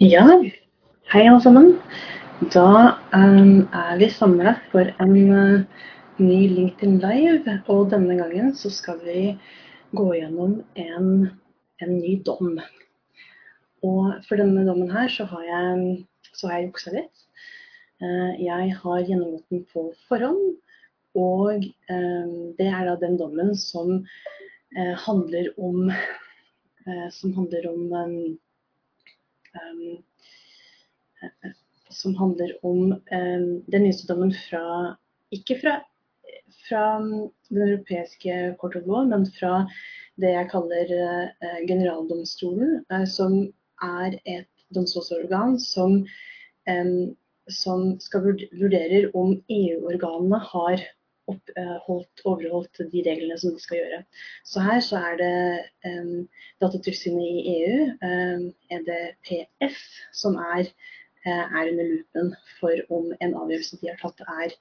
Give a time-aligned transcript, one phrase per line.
[0.00, 0.22] Ja,
[1.12, 1.66] hei alle sammen.
[2.54, 2.68] Da
[3.12, 5.82] um, er vi samla for en uh,
[6.16, 7.58] ny LinkedIn Live.
[7.68, 9.26] Og denne gangen så skal vi
[9.92, 11.12] gå gjennom en,
[11.84, 12.56] en ny dom.
[13.84, 16.00] Og for denne dommen her så har jeg,
[16.32, 17.28] så har jeg juksa litt.
[18.00, 20.44] Uh, jeg har gjennomgått den på forhånd.
[21.12, 25.90] Og um, det er da den dommen som uh, handler om
[27.12, 28.38] Som handler om um,
[31.90, 34.96] som handler om um, den nyeste dommen fra
[35.30, 35.76] Ikke fra,
[36.66, 39.64] fra Den europeiske court of law, men fra
[40.20, 43.36] det jeg kaller uh, generaldomstolen, uh, som
[43.82, 46.00] er et domstolsorgan som,
[46.70, 47.14] um,
[47.50, 50.82] som skal vurderer om EU-organene har
[51.30, 51.52] opp,
[51.86, 54.00] holdt, overholdt de reglene som de skal gjøre.
[54.46, 55.34] Så her så er det
[55.88, 56.28] um,
[56.62, 59.82] Datatilsynet i EU, um, EDPS,
[60.22, 60.70] som er,
[61.24, 64.56] er, under loopen for om en avgjørelse de har tatt er,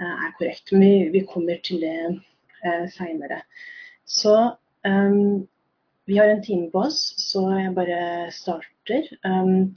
[0.00, 0.72] er korrekt.
[0.72, 3.42] Men vi, vi, kommer til det uh, seinere.
[4.04, 4.36] Så
[4.86, 5.44] um,
[6.06, 9.08] vi har en time på oss, så jeg bare starter.
[9.24, 9.74] Um,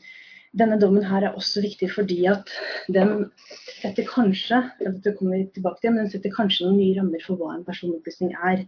[0.59, 2.51] denne dommen her er også viktig fordi at
[2.93, 3.29] den
[3.77, 7.39] setter kanskje dette kommer vi tilbake til, men den setter kanskje noen nye rammer for
[7.39, 8.65] hva en personopplysning er,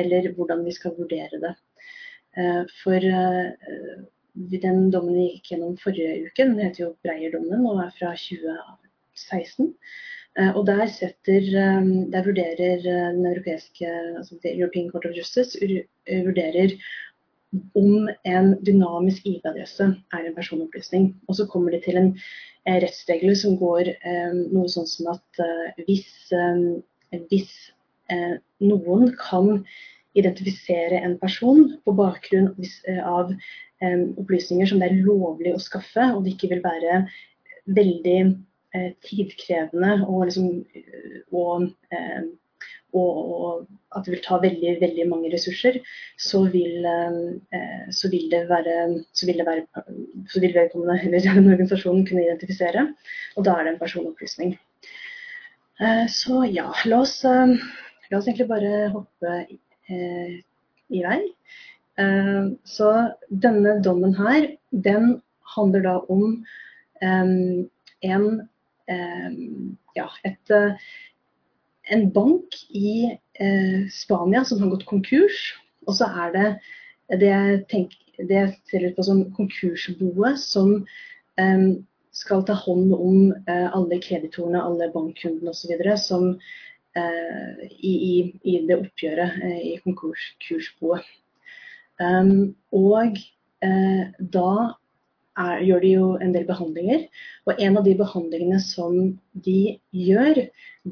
[0.00, 1.54] eller hvordan vi skal vurdere det.
[2.38, 3.96] Eh, for eh,
[4.34, 9.72] den dommen vi gikk gjennom forrige uke, den heter jo Breyer-dommen og er fra 2016.
[10.38, 11.50] Eh, og der, setter,
[12.12, 15.58] der vurderer den europeiske, altså European Court of Justice
[16.06, 16.76] vurderer
[17.74, 21.10] om en dynamisk IP-adresse er en personopplysning.
[21.28, 25.42] Og så kommer det til en eh, rettsregel som går eh, noe sånn som at
[25.42, 26.10] eh, hvis,
[27.30, 27.54] hvis
[28.58, 29.64] noen kan
[30.18, 32.48] identifisere en person på bakgrunn
[33.06, 33.30] av
[34.18, 37.04] opplysninger som det er lovlig å skaffe, og det ikke vil være
[37.78, 38.16] veldig
[39.06, 40.50] tidkrevende og, liksom,
[41.30, 41.70] og
[42.96, 45.80] og, at det vil ta veldig, veldig mange ressurser,
[46.18, 48.76] så vil, eh, så vil det være
[49.12, 49.84] så vil det være
[50.30, 52.86] så vil vedkommende eller den organisasjonen kunne identifisere.
[53.36, 54.54] Og da er det en personopplysning.
[55.80, 57.56] Eh, så ja, la oss, eh,
[58.10, 59.42] la oss egentlig bare hoppe
[59.90, 61.18] i vei.
[62.62, 62.90] Så
[63.42, 65.16] denne dommen her, den
[65.56, 66.36] handler da om
[68.06, 68.28] en
[69.98, 70.52] ja, et
[71.90, 75.40] en bank i eh, Spania som har gått konkurs.
[75.88, 76.48] Og så er det
[77.20, 80.74] det jeg, tenker, det jeg ser litt på som konkursboet som
[81.40, 81.70] eh,
[82.16, 85.72] skal ta hånd om eh, alle kreditorene, alle bankkundene osv.
[86.00, 86.30] som
[86.98, 91.06] eh, i, i, i, det oppgjøret eh, i konkursboet.
[92.00, 93.18] Um, og
[93.60, 94.52] da
[95.40, 97.06] er, gjør de jo en del behandlinger.
[97.48, 98.96] Og en av de behandlingene som
[99.46, 99.58] de
[99.96, 100.42] gjør,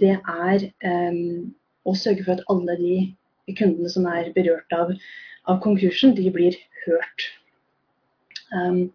[0.03, 1.49] det er um,
[1.89, 4.93] å sørge for at alle de kundene som er berørt av,
[5.49, 7.29] av konkursen, de blir hørt.
[8.53, 8.89] Um,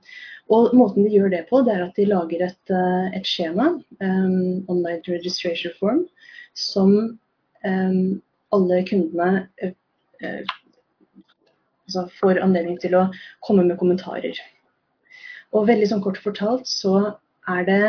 [0.54, 3.72] og måten de gjør det på, det er at de lager et, uh, et skjema,
[4.04, 6.08] um, online registration form,
[6.54, 7.18] som
[7.64, 9.70] alle kundene uh,
[10.20, 10.54] uh,
[11.88, 13.08] altså får anledning til å
[13.46, 14.38] komme med kommentarer.
[15.54, 16.96] Og veldig sånn kort fortalt så
[17.52, 17.82] er det,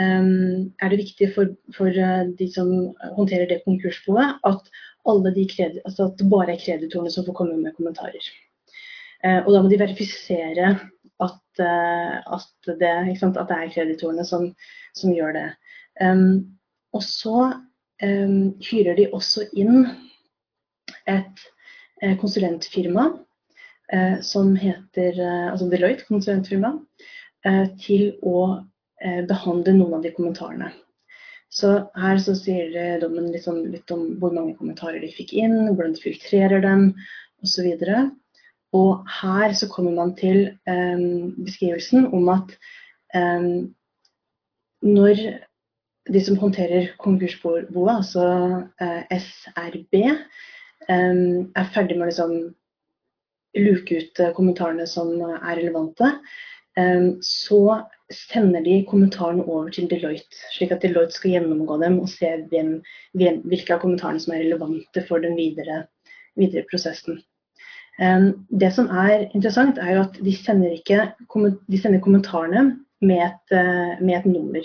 [0.00, 2.70] um, er det viktig for, for, eh, de som
[3.18, 4.70] håndterer det konkursboet, at,
[5.06, 5.46] de
[5.84, 8.30] altså at det bare er kreditorene som får komme med kommentarer.
[9.24, 10.72] Uh, og da må de verifisere
[11.22, 12.48] at, uh, at,
[12.80, 14.48] det, sant, at det, er kreditorene som,
[14.98, 15.46] som gjør det.
[16.00, 16.58] Um,
[16.96, 17.36] og så
[18.02, 19.86] um, hyrer de også inn
[21.06, 21.46] et
[22.20, 23.06] konsulentfirma
[24.22, 26.80] som heter eh, altså Deloitte konsulentfirmaet,
[27.46, 28.40] eh, til å
[29.02, 30.72] eh, behandle noen av de kommentarene.
[31.52, 35.94] Så her så sier dommen liksom litt om hvor mange kommentarer de fikk inn, hvordan
[35.94, 36.88] de filtrerer dem
[37.46, 37.70] osv.
[37.70, 38.10] Og,
[38.76, 42.50] og her så kommer man til beskrivelsen om at
[44.82, 45.22] når
[46.10, 48.26] de som håndterer konkursboet, altså
[48.82, 50.02] SRB,
[50.90, 52.36] er ferdig med å liksom
[53.60, 56.12] luke ut eh, kommentarene som er relevante,
[56.78, 57.62] eh, så
[58.12, 62.76] sender de kommentarene over til Deloitte, slik at Deloitte skal gjennomgå dem og se hvem,
[63.16, 65.84] hvilke av kommentarene som er relevante for den videre,
[66.38, 67.22] videre prosessen.
[67.98, 71.10] Eh, det som er interessant, er jo at de sender, ikke,
[71.66, 72.68] de sender kommentarene
[73.04, 73.56] med et,
[74.00, 74.64] med et, nummer.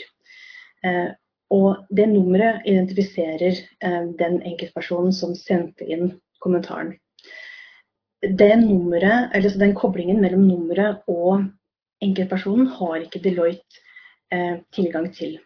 [1.52, 3.58] Og det nummeret identifiserer
[4.18, 6.94] den enkeltpersonen som sendte inn kommentaren
[8.22, 11.46] det nummeret, eller den koblingen mellom nummeret og
[12.02, 13.82] enkeltpersonen har ikke Deloitte
[14.34, 15.40] eh, tilgang til.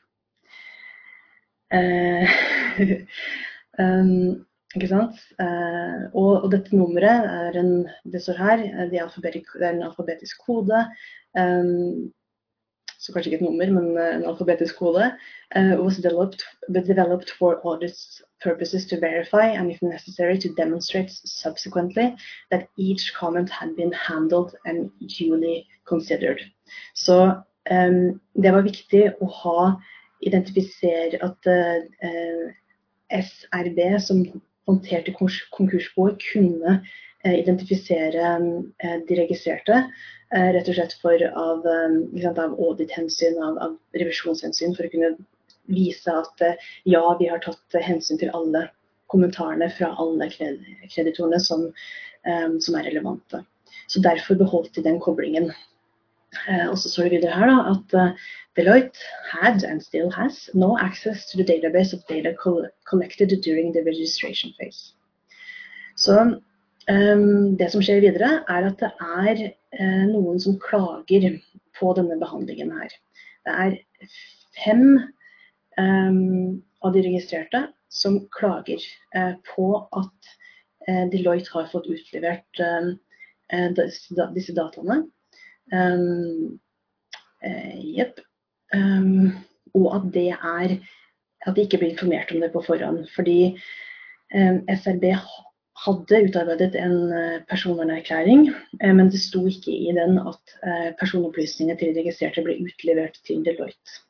[1.71, 2.35] Eh,
[3.81, 4.43] um,
[4.75, 5.23] ikke sant?
[5.39, 7.73] Eh, og, og, dette nummeret er en,
[8.11, 10.83] det står her, det er en alfabetisk kode.
[11.39, 12.11] Um,
[13.05, 15.11] så kanskje ikke et nummer, men en alfabetisk kode.
[15.55, 16.41] Uh, was developed,
[16.73, 17.99] developed for audit
[18.43, 22.15] purposes to verify and if necessary to demonstrate subsequently
[22.51, 26.39] that each comment had been handled and duly considered.
[26.93, 27.17] Så
[27.71, 29.59] um, det var viktig å ha
[30.25, 32.49] identifisere at uh,
[33.13, 34.25] SRB, som
[34.65, 35.13] håndterte
[35.53, 36.79] konkursboet kunne
[37.25, 39.85] identifisere uh, de registrerte.
[40.35, 41.61] rett og slett for av,
[42.21, 45.11] sant, av audit-hensyn, av, av, revisjonshensyn, for å kunne
[45.69, 46.41] vise at
[46.83, 48.65] ja, vi har tatt hensyn til alle
[49.13, 51.69] kommentarene fra alle kreditorene som,
[52.25, 53.43] som er relevante.
[53.87, 55.53] Så derfor beholdt de den koblingen.
[56.71, 58.17] Og så står det videre her da, at
[58.55, 58.97] Deloitte
[59.29, 62.33] had and still has no access to the database of data
[62.85, 64.93] collected during the registration phase.
[65.95, 66.41] Så
[66.85, 69.39] det som skjer videre, er at det er
[69.79, 71.39] uh, noen som klager
[71.79, 72.93] på denne behandlingen her.
[73.45, 73.77] Det er
[74.63, 74.83] fem
[75.79, 78.81] um, av de registrerte som klager
[79.47, 80.33] på at
[81.09, 82.59] Deloitte har fått utlevert
[84.35, 84.97] disse dataene
[87.95, 88.19] Jepp.
[89.79, 90.75] Og at det er
[91.45, 93.05] at de ikke blir informert om det på forhånd.
[93.15, 93.55] Fordi
[94.29, 95.07] SRB
[95.83, 98.47] hadde utarbeidet en uh, personvernerklæring,
[98.79, 103.43] uh, men det sto ikke i den at uh, personopplysningene til registrerte ble utlevert til
[103.45, 104.01] Deloitte.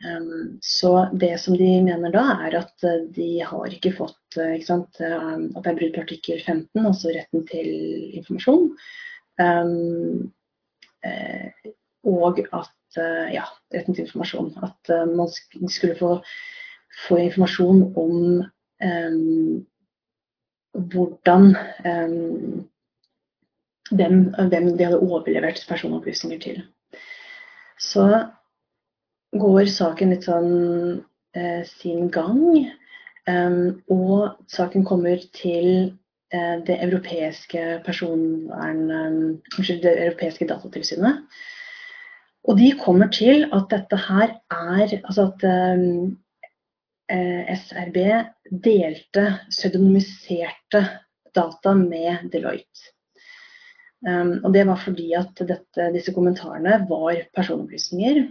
[0.00, 5.00] Um, så det som de mener da, er at de har ikke fått ikke sant,
[5.02, 7.68] At det er brudd på artikkel 15, altså retten til
[8.16, 8.70] informasjon.
[9.40, 10.32] Um,
[11.04, 11.50] eh,
[12.04, 13.44] og at eh, ja,
[13.74, 14.52] retten til informasjon.
[14.64, 15.28] At eh, man
[15.68, 16.14] skulle få,
[17.08, 18.16] få informasjon om
[20.72, 22.66] hvordan um,
[23.90, 26.60] hvem, hvem, de hadde overlevert personopplysninger til.
[27.80, 28.06] Så
[29.40, 30.52] går saken litt sånn
[31.34, 32.70] eh, sin gang.
[33.30, 35.90] Um, og saken kommer til
[36.32, 38.90] Eh, det europeiske personvern...
[38.90, 39.12] Eh,
[39.58, 41.24] unnskyld, det europeiske datatilsynet.
[42.44, 45.44] Og de kommer til at dette her er Altså at
[47.10, 47.96] eh, SRB
[48.50, 50.82] delte pseudonymiserte
[51.34, 52.90] data med Deloitte.
[54.00, 58.22] Um, og det var fordi at dette, disse kommentarene var personopplysninger.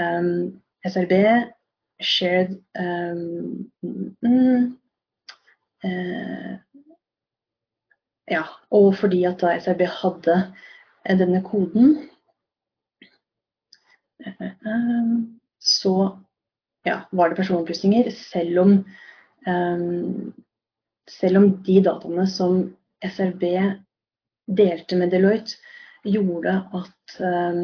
[0.00, 1.12] Um, SRB
[2.00, 4.78] shared um, mm,
[5.84, 6.54] uh,
[8.30, 10.36] ja, og fordi at da SRB hadde
[11.04, 11.94] eh, denne koden,
[14.24, 15.12] eh,
[15.58, 15.94] så
[16.86, 18.74] ja, var det personopplysninger, selv om,
[21.08, 22.60] selv om de dataene som
[23.04, 23.44] SRB
[24.48, 25.58] delte med Deloitte,
[26.08, 27.62] gjorde at um,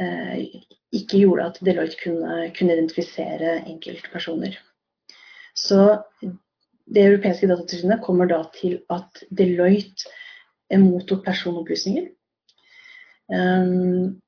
[0.00, 0.36] uh,
[0.94, 4.56] ikke gjorde at Deloitte kunne, kunne identifisere enkeltpersoner.
[5.54, 6.02] Så
[6.92, 10.08] det europeiske datatilsynet kommer da til at Deloitte
[10.80, 12.08] mottok personopplysninger.
[13.32, 14.20] Um,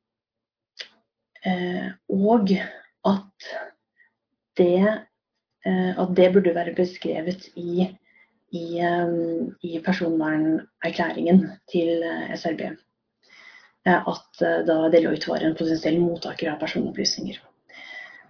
[1.46, 2.52] uh, og
[3.04, 3.48] at
[4.58, 5.06] det,
[5.64, 7.86] at det, burde være beskrevet i,
[8.52, 12.66] i, um, i personvernerklæringen til uh, SRB.
[13.84, 17.40] at da Deloitte var en potensiell mottaker av personopplysninger.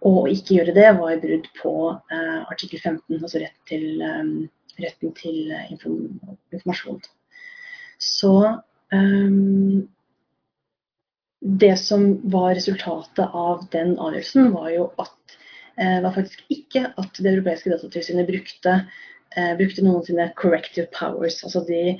[0.04, 1.74] Og å ikke gjøre det var brudd på
[2.10, 4.48] artikkel 15, altså rett til, um,
[4.82, 6.98] retten til informasjon.
[8.02, 8.34] Så
[8.92, 9.86] um,
[11.44, 15.36] det som var resultatet av den avgjørelsen, var jo at
[15.76, 18.74] var faktisk ikke at det europeiske datatilsynet brukte,
[19.58, 21.40] brukte noen sine corrective powers.
[21.42, 21.96] Altså de,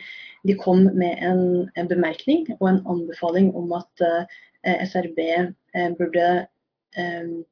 [0.47, 4.05] de kom med en, en, bemerkning og en anbefaling om at
[4.89, 5.19] SRB
[5.99, 6.47] burde
[6.99, 7.45] um,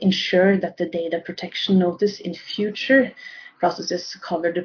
[0.00, 3.10] ensure that the data protection notice in future
[3.60, 4.64] processes cover the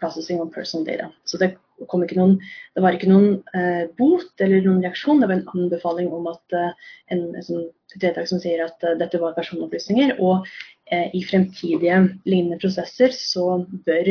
[0.00, 1.08] processing of personal data.
[1.24, 2.36] Så det, noen,
[2.74, 6.56] det var ikke noen uh, bot eller noen reaksjon, det var en anbefaling om at
[6.58, 10.48] uh, en, en, et vedtak som sier at uh, dette var personopplysninger, og
[10.92, 11.96] i fremtidige
[12.28, 14.08] lignende prosesser så bør,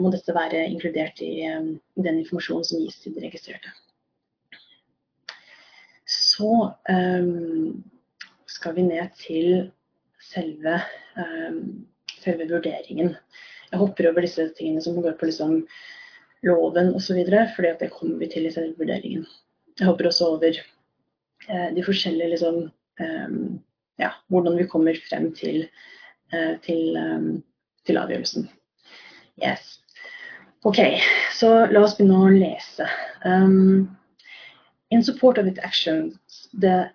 [0.00, 1.66] må dette være inkludert i um,
[2.00, 3.68] den informasjonen som gis til de registrerte.
[6.08, 6.54] Så
[8.54, 9.50] skal vi ned til
[10.30, 10.78] selve,
[11.18, 11.84] um,
[12.22, 13.14] selve vurderingen.
[13.72, 15.62] Jeg hopper over disse tingene som går på liksom
[16.46, 17.18] loven osv.,
[17.56, 19.26] fordi det kommer vi til i selve vurderingen.
[19.78, 20.58] jeg hopper også over
[21.48, 22.64] eh, de forskjellige liksom
[23.00, 23.36] eh,
[24.00, 25.68] Ja, hvordan vi kommer frem til,
[26.32, 26.96] eh, til,
[27.86, 28.48] til avgjørelsen.
[29.38, 29.78] Yes.
[30.64, 30.78] Ok,
[31.34, 32.86] så la oss begynne å lese.
[33.24, 33.90] Um,
[34.90, 36.90] in support of its actions, the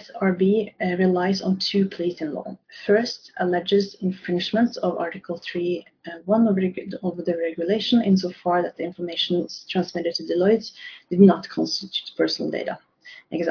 [0.00, 2.56] SRB uh, relies on two pleas in law.
[2.86, 6.56] First, alleges infringements of Article 3 uh, 1 of,
[7.02, 10.70] of, the regulation insofar that the information transmitted to Deloitte
[11.10, 12.78] did not constitute personal data.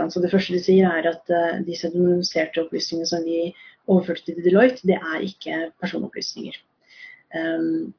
[0.10, 3.54] Så Det første de sier, er at uh, de pseudonymiserte opplysningene som vi
[3.88, 6.54] overførte til Deloitte, det er ikke personopplysninger.
[7.34, 7.94] Um,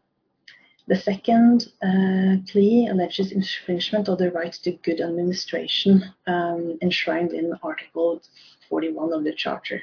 [0.89, 7.55] the second uh, plea alleges infringement of the right to good administration um, enshrined in
[7.63, 8.21] Article
[8.69, 9.81] 41 of the Charter.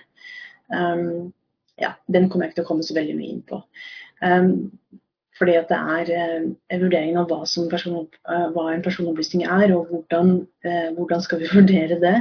[0.72, 1.34] Um,
[1.78, 3.62] ja, den kommer jeg ikke til å komme så veldig mye inn på.
[4.22, 4.52] Um,
[5.40, 9.88] fordi at det er uh, vurderingen av hva, person, uh, hva, en personopplysning er, og
[9.88, 10.34] hvordan,
[10.68, 12.16] uh, hvordan skal vi vurdere det,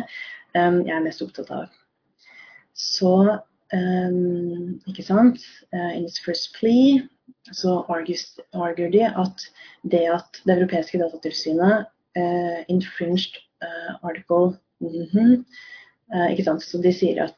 [0.54, 1.66] um, jeg er mest opptatt av.
[2.78, 3.16] Så,
[3.74, 5.42] um, ikke sant,
[5.74, 7.02] uh, in its first plea
[7.52, 9.44] så arguer de at
[9.82, 11.86] det at det europeiske datatilsynet
[12.18, 15.44] uh, infringed uh, article mm -hmm,
[16.14, 16.62] eh, ikke sant?
[16.62, 17.36] Så de sier at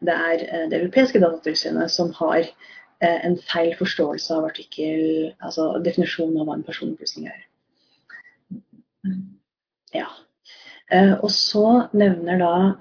[0.00, 2.44] det er det europeiske datatilsynet som har
[3.00, 7.40] en feil forståelse av artikkel, altså definisjonen av hva en personopplysning er.
[9.94, 10.06] Ja.
[11.22, 12.72] og så nevner da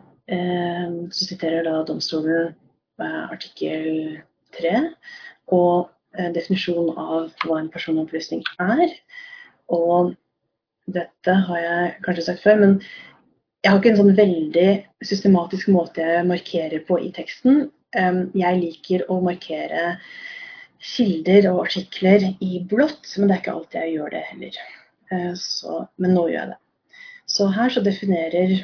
[1.12, 2.56] Så siterer da domstolen
[3.00, 4.22] artikkel
[4.60, 4.94] 3
[5.48, 5.93] og Eh,
[6.36, 8.92] definisjon av hva en personopplysning er.
[9.74, 10.14] Og
[10.94, 12.76] dette har jeg kanskje sagt før, men
[13.64, 14.70] jeg har ikke en sånn veldig
[15.08, 17.68] systematisk måte jeg markerer på i teksten.
[17.94, 19.94] Jeg liker å markere
[20.84, 24.58] kilder og artikler i blått, men det er ikke alltid jeg gjør det heller.
[25.14, 26.60] Eh, så, men nå gjør jeg det.
[27.34, 28.58] Så her så definerer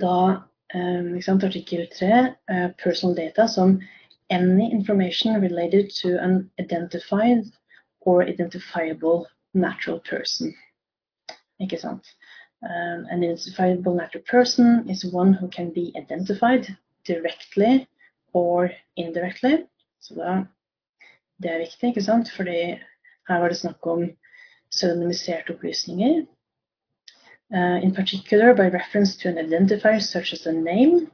[0.00, 0.16] da
[0.70, 3.78] sant, artikkel 3 eh, personal data som
[4.30, 7.44] any information related to an identified
[8.00, 10.54] or identifiable natural person.
[11.60, 12.06] Ikke sant?
[12.62, 17.88] Um, an identifiable natural person is one who can be identified directly
[18.32, 19.66] or indirectly.
[20.00, 20.44] Så da,
[21.42, 22.30] det er viktig, ikke sant?
[22.36, 22.78] Fordi
[23.28, 24.10] her var det snakk om
[24.70, 26.26] pseudonymiserte opplysninger.
[27.52, 31.10] Uh, in particular by reference to an identifier such as a name,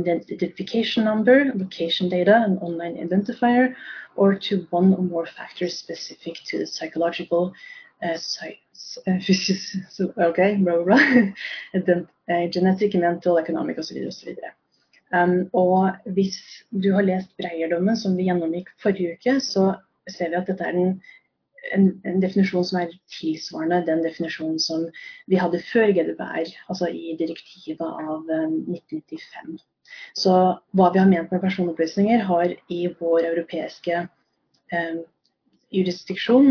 [0.00, 3.74] identification number, location data, an online identifier,
[4.16, 7.52] or to one or more factors specific to the psychological,
[8.02, 8.18] uh,
[9.06, 9.10] uh
[10.28, 12.02] okay, bra, blah, blah.
[12.30, 13.96] Uh, genetic, mental, economic osv.
[14.06, 14.36] osv.
[15.12, 16.36] Um, og hvis
[16.82, 19.70] du har lest Breyer-dommen som vi gjennomgikk forrige uke, så
[20.12, 20.90] ser vi at dette er en,
[21.72, 24.84] en, en, definisjon som er tilsvarende den definisjonen som
[25.26, 29.56] vi hadde før GDPR, altså i direktivet av um, 1995.
[30.18, 30.32] Så
[30.76, 34.00] hva vi har ment med personopplysninger, har i vår europeiske
[34.72, 34.98] eh,
[35.74, 36.50] jurisdiksjon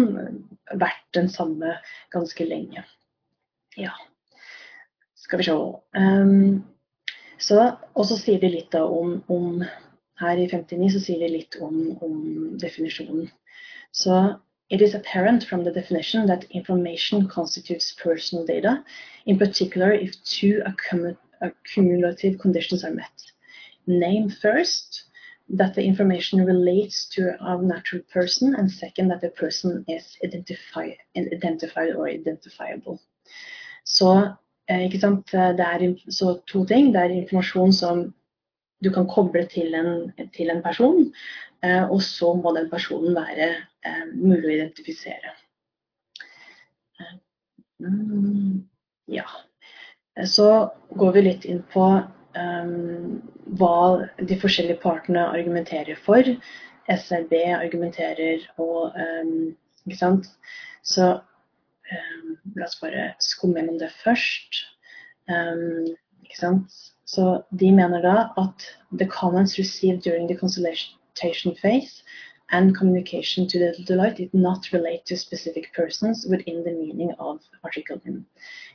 [0.77, 1.77] vært den samme
[2.13, 2.83] ganske lenge.
[3.77, 3.93] Ja,
[5.15, 5.57] skal vi se.
[5.97, 6.63] Um,
[7.37, 7.59] så,
[7.93, 9.61] og så sier de litt da om, om,
[10.17, 12.21] Her i 59 så sier de litt om, om
[12.57, 13.27] definisjonen.
[13.93, 14.15] Så
[14.69, 18.83] It is apparent from the definition that information constitutes personal data,
[19.25, 20.61] in particular if two
[21.41, 23.26] accumulative conditions are met.
[23.87, 25.03] Name first,
[25.49, 31.95] that the information relates to a natural person, and second, that the person is identified
[31.95, 32.99] or identifiable.
[33.83, 34.35] Så,
[34.69, 35.31] eh, ikke sant?
[35.31, 36.93] Det er så to ting.
[36.93, 38.13] Det er informasjon som
[38.83, 41.13] du kan koble til en, til en person,
[41.63, 43.49] eh, og så må den personen være
[43.85, 45.33] eh, mulig å identifisere.
[47.79, 48.67] Mm,
[49.07, 49.25] ja.
[50.25, 51.87] Så går vi litt inn på
[53.59, 53.77] hva
[54.29, 56.23] de forskjellige partene argumenterer for.
[56.87, 59.55] SRB argumenterer og um,
[59.87, 60.27] Ikke sant.
[60.83, 64.63] Så um, la oss bare skumme gjennom det først.
[66.27, 66.71] ikke sant.
[67.05, 72.03] Så de mener da at the comments received during the consultation phase
[72.51, 77.39] and communication to the delight did not relate to specific persons within the meaning of
[77.63, 78.25] Article 10.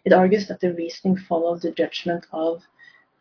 [0.05, 2.63] It argues that the reasoning followed the judgment of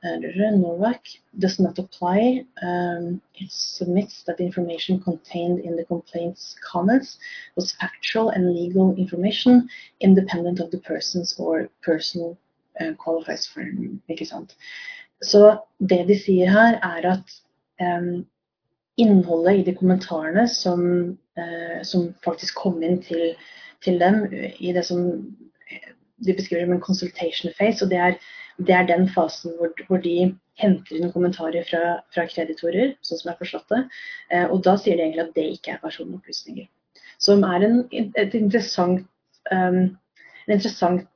[0.04, 1.06] Novak
[1.38, 2.44] does not apply.
[2.62, 7.20] Um, it submits that the information contained in the complaint's comments
[7.56, 12.38] was factual and legal information independent of the persons or personal
[12.80, 13.62] uh, qualifies for
[14.10, 14.56] ikke sant?
[15.22, 17.34] Så det de sier her, er at
[17.80, 18.26] um,
[18.98, 23.36] innholdet i de kommentarene som, uh, som faktisk kom inn til,
[23.84, 24.26] til dem
[24.60, 25.06] i det som
[26.26, 27.86] de beskriver som en consultation phase.
[27.86, 28.18] og Det er,
[28.58, 33.30] det er den fasen hvor, hvor, de henter inn kommentarer fra, fra kreditorer, sånn som
[33.30, 33.82] jeg har forstått det.
[34.34, 36.68] Eh, og da sier de egentlig at det ikke er personopplysninger.
[37.22, 37.80] Som er en,
[38.18, 39.06] et interessant,
[39.54, 39.82] um,
[40.48, 41.08] en interessant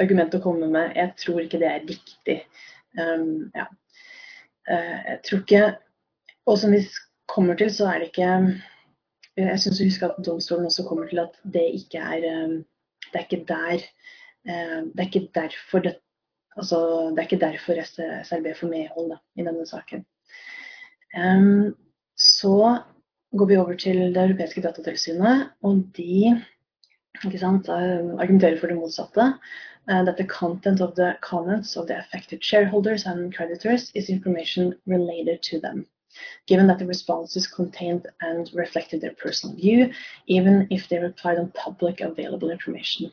[0.00, 0.96] argument å komme med.
[0.96, 2.38] Jeg tror ikke det er riktig.
[2.98, 3.68] Um, ja.
[4.68, 5.62] uh, jeg tror ikke
[6.44, 6.82] Og som vi
[7.30, 8.32] kommer til, så er det ikke
[9.40, 12.58] Jeg syns å huske at domstolen også kommer til at det ikke er um,
[13.06, 13.86] Det er ikke der
[14.46, 15.96] Det er ikke derfor det
[16.56, 16.76] Altså,
[17.10, 17.72] det er ikke derfor
[18.24, 20.04] SRB får medhold da, i denne saken.
[22.18, 22.56] Så
[23.38, 26.42] går vi over til det europeiske datatilsynet, og de
[27.38, 29.32] sant, argumenterer for det motsatte.
[29.90, 34.74] Uh, that the content of the comments of the affected shareholders and creditors is information
[34.86, 35.86] related to them,
[36.46, 39.90] given that the responses contained and reflected their personal view,
[40.28, 43.10] even if they replied on public available information.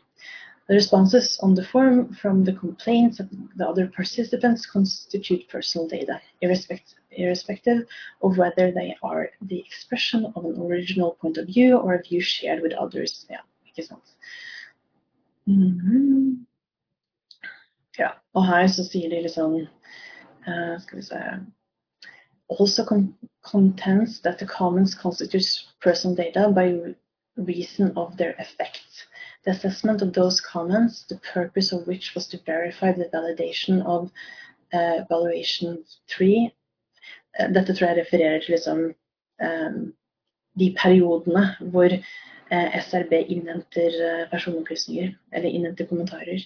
[0.70, 6.22] The responses on the form from the complaints of the other participants constitute personal data,
[6.42, 7.88] irrespective
[8.22, 12.22] of whether they are the expression of an original point of view or a view
[12.22, 13.26] shared with others.
[13.32, 14.14] Ja, ikke sant?
[15.48, 16.46] Mm.
[17.98, 21.24] Ja, og her så sier de liksom uh, Skal vi se
[22.50, 22.86] Also
[23.42, 26.96] contends that the comments constitutes personal data by
[27.38, 29.09] reason of their effect.
[29.46, 34.12] The assessment of those comments, the purpose of which was to verify the validation of
[34.74, 36.52] uh, valuation 3
[37.40, 38.80] uh, Dette tror jeg refererer til liksom,
[39.44, 39.94] um,
[40.60, 41.90] de periodene hvor
[42.52, 46.42] uh, SRB innhenter uh, personopplysninger, eller innhenter kommentarer.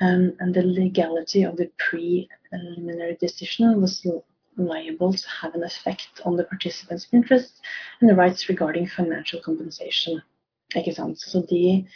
[0.00, 4.06] Um, and the legality of the preliminary decision was
[4.56, 7.60] liable to have an effect on the participants' interests
[8.00, 10.20] and the rights regarding financial compensation.
[10.76, 11.20] Ikke sant?
[11.20, 11.86] Så de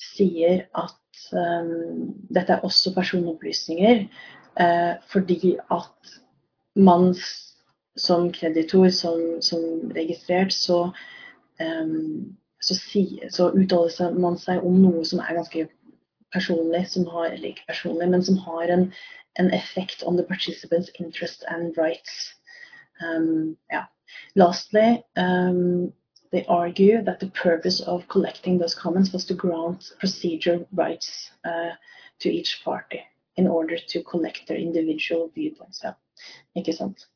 [0.00, 4.06] sier at um, dette er også personopplysninger
[4.60, 6.16] uh, fordi at
[6.76, 7.14] man
[7.96, 10.90] som kreditor, som, som registrert, så,
[11.60, 15.66] um, så, si, så uttaler man seg om noe som er ganske
[16.34, 18.90] personlig, som har, eller ikke personlig, men som har en,
[19.40, 22.34] en effekt on the participants' interest and rights.
[23.00, 23.86] Um, ja.
[24.36, 25.92] Lastly, um,
[26.36, 31.72] they argue that the purpose of collecting those comments was to grant procedure rights uh,
[32.20, 33.00] to each party
[33.36, 35.84] in order to collect their individual viewpoints.
[36.56, 37.06] Ikke sant?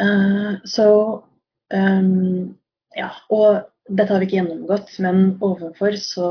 [0.00, 1.22] Uh, så
[1.70, 2.58] um,
[2.96, 6.28] Ja, og dette har vi ikke gjennomgått, men ovenfor så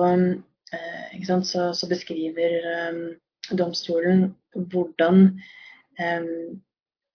[0.73, 2.51] Eh, så, så, beskriver
[2.89, 3.15] um,
[3.57, 5.39] domstolen hvordan
[6.01, 6.61] um,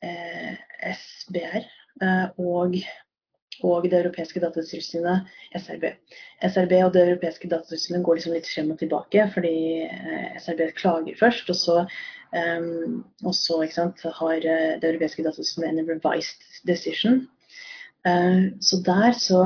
[0.02, 0.54] eh,
[0.94, 1.64] SBR
[2.02, 2.76] eh, og,
[3.62, 5.84] og, det europeiske datatilsynet, SRB.
[6.46, 9.54] SRB og det europeiske datatilsynet går liksom litt frem og tilbake, fordi
[9.86, 11.78] eh, SRB klager først, og så,
[12.34, 17.24] um, og så sant, har det europeiske datatilsynet en revised decision.
[18.06, 19.42] Uh, så der så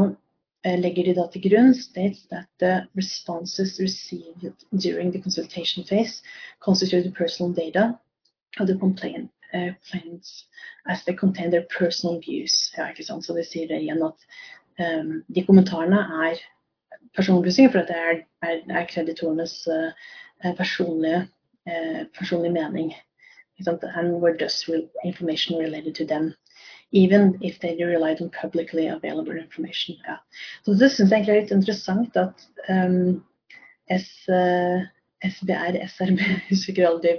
[0.64, 6.22] Eh, legger de da til grunn states that the responses received during the consultation phase
[6.60, 7.98] constitute personal data
[8.60, 10.46] of the complaint, uh, complaints
[10.88, 12.72] as they contain their personal views.
[12.76, 13.24] Ja, ikke sant?
[13.24, 14.26] Så det sier det igjen at
[14.80, 16.42] um, de kommentarene er
[17.16, 19.90] personopplysninger, for det er, er, er kreditorenes uh,
[20.56, 21.28] personlige,
[21.68, 22.94] uh, personlige mening.
[23.64, 24.68] And were just
[25.04, 26.34] information related to them
[26.92, 29.96] even if they relied on publicly available information.
[30.06, 30.16] Ja.
[30.64, 33.24] Så det syns jeg egentlig er litt interessant at um,
[33.90, 34.84] S, uh,
[35.24, 37.16] SBR, SRB, husker aldri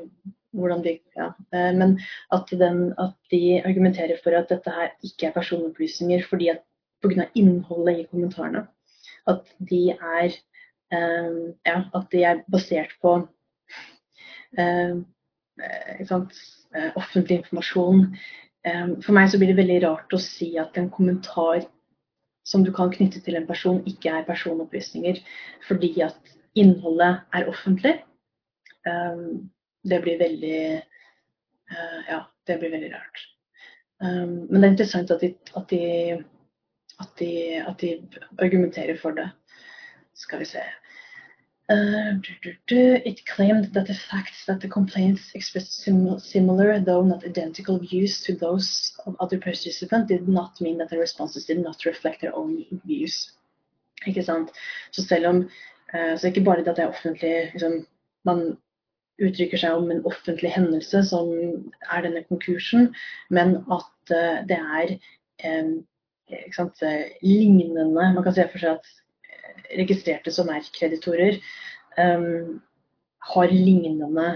[0.54, 1.98] hvordan de ja, uh, Men
[2.32, 6.64] at, den, at, de argumenterer for at dette her ikke er personopplysninger fordi at
[7.04, 7.28] pga.
[7.36, 8.68] innholdet i kommentarene.
[9.28, 10.38] At de er
[10.94, 13.18] um, ja, at de er basert på
[14.60, 14.96] uh,
[16.96, 18.08] offentlig informasjon
[19.04, 21.66] for meg så blir det veldig rart å si at en kommentar
[22.48, 25.20] som du kan knytte til en person, ikke er personopplysninger
[25.68, 27.96] fordi at innholdet er offentlig.
[29.84, 30.60] Det blir veldig
[31.72, 33.28] uh, Ja, det blir veldig rart.
[34.04, 35.84] Men det er interessant at de, at de,
[37.00, 37.30] at de,
[37.62, 37.92] at de
[38.44, 39.30] argumenterer for det.
[40.20, 40.64] Skal vi se
[41.72, 42.20] Uh,
[42.70, 48.22] it claimed that the facts that the complaints expressed sim similar, though not identical, views
[48.22, 52.36] to those of other participants did not mean that the responses did not reflect their
[52.36, 53.32] own views.
[54.06, 54.52] Ikke sant?
[54.92, 55.38] Så selv om
[55.94, 57.88] uh, Så ikke bare det at det er offentlig liksom,
[58.26, 58.58] Man
[59.22, 61.30] uttrykker seg om en offentlig hendelse som
[61.92, 62.92] er denne konkursen,
[63.34, 64.96] men at uh, det er
[65.50, 65.76] um,
[66.56, 66.82] sant,
[67.22, 71.38] lignende Man kan se for seg at registrerte som er kreditorer,
[71.98, 72.60] um,
[73.34, 74.28] har lignende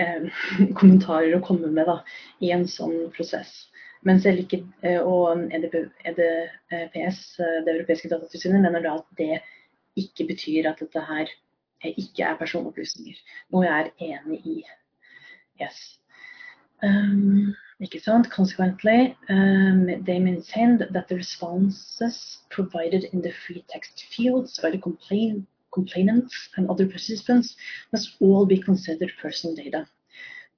[0.00, 0.28] um,
[0.78, 2.00] kommentarer å komme med da,
[2.42, 3.66] i en sånn prosess.
[4.06, 4.60] Men selv ikke,
[5.02, 9.40] og EDPS, det europeiske datatilsynet, mener da at det
[9.98, 11.32] ikke betyr at dette her
[11.84, 13.18] ikke er personopplysninger.
[13.52, 14.56] Noe jeg er enig i.
[15.60, 15.98] Yes.
[16.82, 18.30] Um, ikke sant?
[18.30, 24.80] Consequently, um, they maintained that the responses provided in the free text fields by the
[24.80, 27.56] complain complainants and other participants
[27.92, 29.86] must all be considered personal data,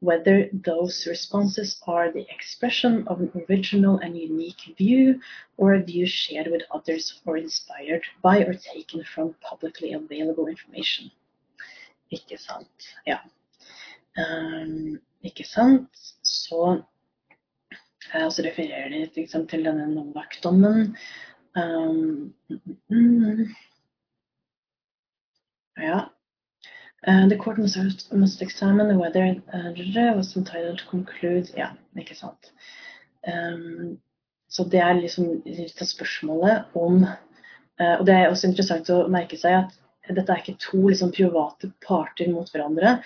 [0.00, 5.20] whether those responses are the expression of an original and unique view
[5.56, 11.10] or a view shared with others or inspired by or taken from publicly available information.
[12.10, 12.92] Ikke sant?
[13.06, 13.18] Ja.
[14.16, 15.90] Um, ikke sant?
[16.22, 16.82] Så
[18.14, 20.96] Og så refererer de liksom, til denne Novak-dommen.
[21.56, 22.34] Um,
[22.88, 23.48] mm,
[25.78, 25.98] ja.
[27.06, 32.52] Uh, the court must, must examine whether uh, was entitled to conclude Ja, ikke sant.
[33.26, 33.98] Um,
[34.48, 39.06] så det er liksom litt av spørsmålet om uh, Og det er også interessant å
[39.12, 39.76] merke seg at
[40.08, 42.96] dette er ikke to liksom, private parter mot hverandre.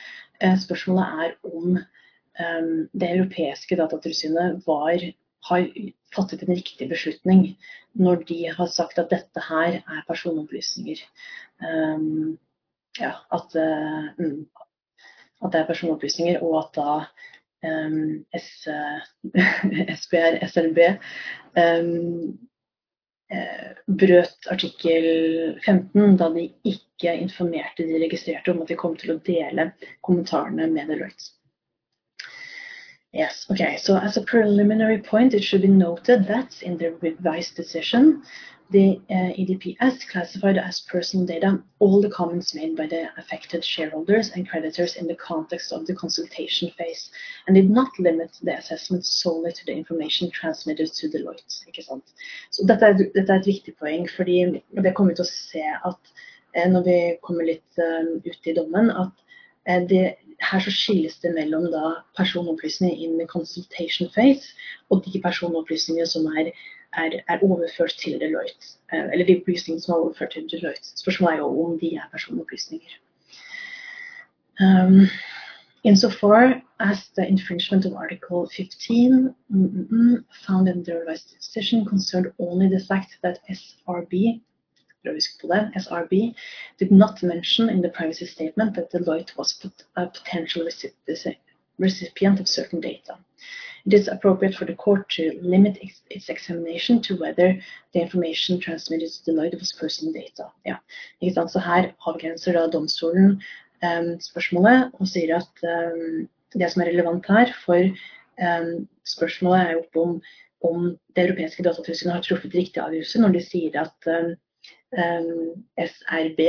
[0.40, 5.04] Uh, spørsmålet er om um, det europeiske datatilsynet var,
[5.50, 5.66] har
[6.14, 7.58] fattet en riktig beslutning
[7.98, 11.02] når de har sagt at dette her er personopplysninger.
[11.60, 12.38] Um,
[13.00, 14.08] ja, at, uh,
[15.42, 16.94] at, det er personopplysninger, og at da
[17.68, 18.48] um, S,
[20.02, 20.78] SBR, SLB
[21.56, 22.38] um,
[23.86, 25.06] brøt artikkel
[25.64, 29.70] 15 da de ikke informerte de registrerte om at de kom til å dele
[30.04, 31.32] kommentarene med Deloitte.
[33.14, 33.76] Yes, okay.
[33.76, 38.22] So as a preliminary point, it should be noted that in the revised decision,
[38.72, 44.30] the uh, EDPS classified as personal data all the comments made by the affected shareholders
[44.30, 47.10] and creditors in the context of the consultation phase,
[47.46, 51.64] and did not limit the assessment solely to the information transmitted to Deloitte.
[51.68, 52.14] Ikke sant?
[52.50, 55.64] Så dette er, dette er et viktig poeng, fordi det kommer vi til å se
[55.90, 56.12] at
[56.54, 59.26] eh, når vi kommer litt uh, ut i dommen, at
[59.68, 60.04] eh, det
[60.42, 64.54] her så skilles det mellom da personopplysninger in the consultation phase
[64.90, 66.50] og de personopplysningene som er,
[66.96, 68.66] er, er overført til Deloitte.
[68.92, 70.98] Eh, eller de opplysningene som er overført til Deloitte.
[70.98, 72.92] Spørsmålet er jo om de er personopplysninger.
[74.60, 75.06] Um,
[75.84, 81.84] insofar as the infringement of Article 15 mm, mm, mm, found in the revised decision
[81.84, 84.40] concerned only the fact that SRB
[85.04, 86.34] SRB,
[86.78, 89.60] did not mention in the privacy statement that Deloitte was
[89.96, 91.38] a potential recipient
[91.80, 93.18] of certain data.
[93.84, 95.78] It is appropriate for the court to limit
[96.10, 97.60] its examination to whether
[97.92, 100.52] the information transmitted to Deloitte was personal data.
[100.64, 100.76] Ja,
[101.20, 101.50] ikke sant?
[101.50, 103.42] Så her avgrenser da domstolen
[103.82, 107.82] um, spørsmålet og sier at um, det som er relevant her for
[108.38, 110.22] um, spørsmålet er jo om,
[110.62, 114.10] om det europeiske datatilsynet har truffet riktig avgjørelse når de sier at
[115.88, 116.40] SRB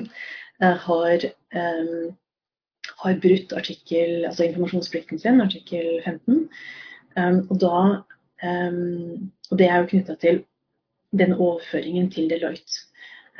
[0.86, 2.16] har, um,
[3.02, 6.46] har, brutt artikkel, altså informasjonsplikten sin, artikkel 15.
[7.16, 7.78] Um, og, da,
[9.50, 10.42] og det er jo knytta til
[11.16, 12.84] den overføringen til Deloitte.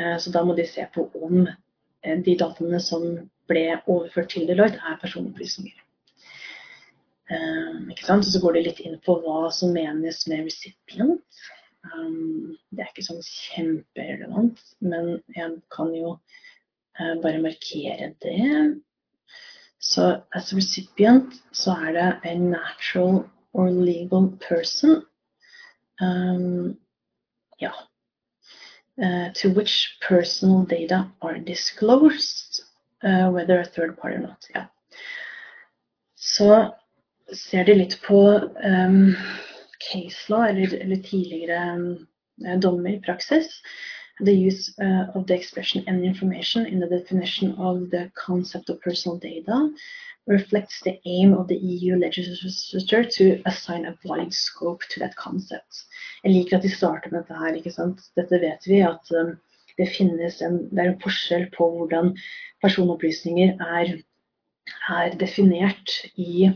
[0.01, 3.07] Uh, så da må de se på om uh, de dataene som
[3.51, 5.79] ble overført til Deloitte, er personopplysninger.
[7.31, 8.27] Um, ikke sant?
[8.27, 11.43] Og så går de litt inn på hva som menes med recipient.
[11.87, 18.41] Um, det er ikke sånn kjemperelevant, men jeg kan jo uh, bare markere det.
[19.81, 25.03] Så as recipient så er det a natural or legal person.
[26.01, 26.77] Um,
[27.61, 27.73] ja.
[29.03, 32.61] Uh, to which personal data are disclosed,
[33.03, 34.47] uh, whether a third party or not.
[34.55, 34.67] Ja.
[36.15, 36.75] Så
[37.33, 38.21] ser de litt på
[38.65, 39.17] um,
[39.81, 42.07] case law, eller, eller tidligere um,
[42.61, 43.63] dommer i praksis,
[44.23, 48.81] the use uh, of the expression any information in the definition of the concept of
[48.81, 49.71] personal data
[50.27, 55.85] reflects the aim of the EU legislature to assign a wide scope to that concept.
[56.25, 57.55] Jeg liker at de starter med dette her.
[57.55, 58.03] ikke sant?
[58.17, 59.33] Dette vet vi at um,
[59.79, 62.13] det finnes en, det er en forskjell på hvordan
[62.63, 63.95] personopplysninger er,
[64.93, 66.51] er definert i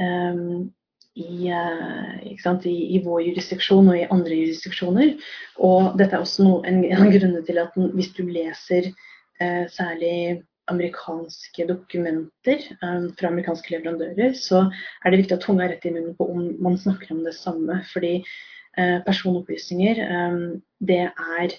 [0.00, 0.70] um,
[1.14, 5.12] i, sant, i, i, vår jurisdiksjon og i andre jurisdiksjoner.
[5.60, 9.66] Og dette er også noe, en, en av grunnene til at hvis du leser eh,
[9.72, 14.64] særlig amerikanske dokumenter eh, fra amerikanske leverandører, så
[15.02, 17.36] er det viktig at tunga er rett i munnen på om man snakker om det
[17.36, 17.82] samme.
[17.92, 20.42] Fordi eh, personopplysninger um,
[20.80, 21.56] det er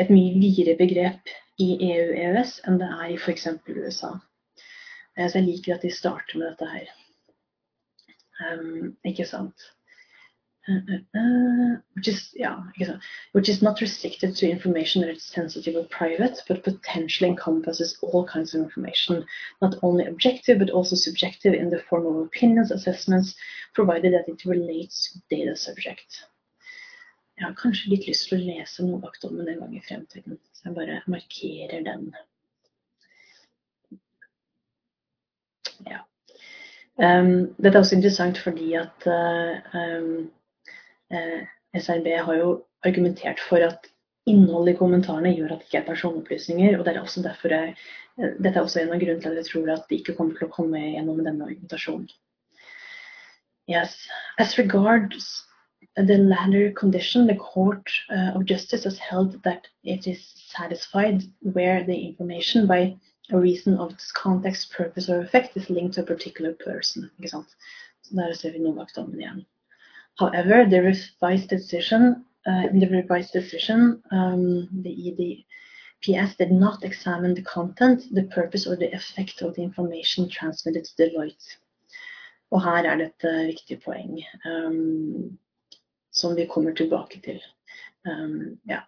[0.00, 3.50] et mye videre begrep i EU-EØS enn det er i f.eks.
[3.68, 4.14] USA.
[5.18, 6.99] Så jeg liker at de starter med dette her.
[8.40, 9.54] Um, ikke sant?
[10.68, 12.62] Uh, which is yeah,
[13.32, 18.26] which is not restricted to information that is sensitive or private, but potentially encompasses all
[18.26, 19.24] kinds of information,
[19.62, 23.34] not only objective but also subjective in the form of opinions, assessments,
[23.74, 26.26] provided that it relates to data subject.
[27.40, 30.36] Jeg har kanskje litt lyst til å lese noe bak dommen en gang i fremtiden,
[30.52, 32.10] så jeg bare markerer den.
[35.88, 36.04] Ja.
[37.00, 40.28] Um, dette er også interessant fordi at um,
[41.14, 41.40] uh,
[41.72, 42.50] SRB har jo
[42.84, 43.88] argumentert for at
[44.28, 46.78] innholdet i kommentarene gjør at det ikke er personopplysninger.
[46.78, 47.76] og det er også derfor jeg,
[48.20, 50.36] uh, Dette er også en av grunnene til at jeg tror at de ikke kommer
[50.36, 52.10] til å komme gjennom denne argumentasjonen.
[53.70, 53.96] Yes.
[54.38, 55.46] As regards
[55.96, 61.84] the latter condition, the Court uh, of Justice has held that it is satisfied where
[61.84, 62.96] the information by
[63.32, 67.10] a reason of its context, purpose or effect is linked to a particular person.
[67.18, 67.56] Ikke sant?
[68.02, 69.44] Så der ser vi Novak-dommen igjen.
[70.18, 77.34] However, the revised decision, uh, in the revised decision, um, the EDPS did not examine
[77.34, 81.56] the content, the purpose or the effect of the information transmitted to Deloitte.
[82.50, 85.38] Og her er det et viktig poeng um,
[86.10, 87.40] som vi kommer tilbake til.
[88.08, 88.80] Um, ja.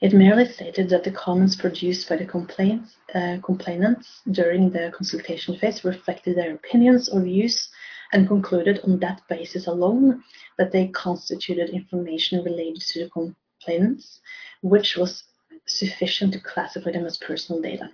[0.00, 2.80] It merely stated that the comments produced by the
[3.14, 7.68] uh, complainants during the consultation phase reflected their opinions or views
[8.12, 10.22] and concluded on that basis alone
[10.58, 14.20] that they constituted information related to the complainants,
[14.62, 15.24] which was
[15.66, 17.88] sufficient to classify them as personal data.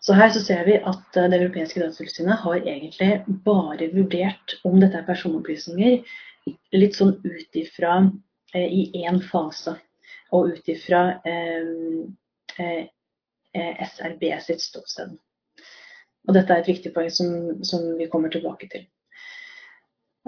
[0.00, 4.96] Så her så ser vi at Det europeiske datatilsynet har egentlig bare vurdert om dette
[4.96, 6.04] er personopplysninger
[6.72, 8.10] litt sånn ut ifra
[8.54, 9.76] eh, i én fase
[10.32, 12.86] og ut ifra eh,
[13.54, 15.16] eh, SRB sitt ståsted.
[16.28, 18.86] Og dette er et viktig poeng som, som vi kommer tilbake til.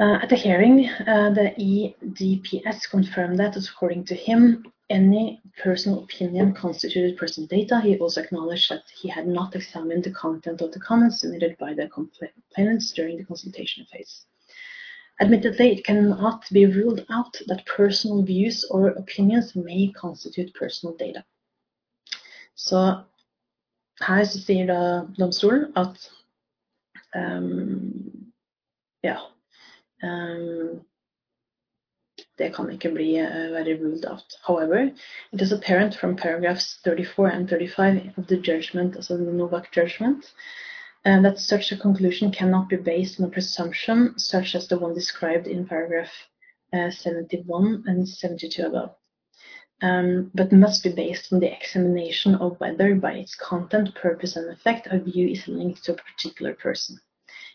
[0.01, 6.55] Uh, at the hearing, uh, the EDPS confirmed that, according to him, any personal opinion
[6.55, 7.81] constituted personal data.
[7.81, 11.75] He also acknowledged that he had not examined the content of the comments submitted by
[11.75, 14.25] the complainants during the consultation phase.
[15.21, 21.23] Admittedly, it cannot be ruled out that personal views or opinions may constitute personal data.
[22.55, 23.03] Så
[24.01, 26.11] her så sier da domstolen at
[27.15, 28.33] um,
[29.05, 29.17] ja
[30.03, 30.81] um,
[32.39, 34.35] det kan ikke bli uh, være ruled out.
[34.47, 34.91] However,
[35.33, 40.33] it is apparent from paragraphs 34 and 35 of the judgment, also the Novak judgment,
[41.05, 44.95] and that such a conclusion cannot be based on a presumption such as the one
[44.95, 46.13] described in paragraph
[46.73, 48.95] uh, 71 and 72 above,
[49.83, 54.49] um, but must be based on the examination of whether by its content, purpose and
[54.51, 56.99] effect a view is linked to a particular person.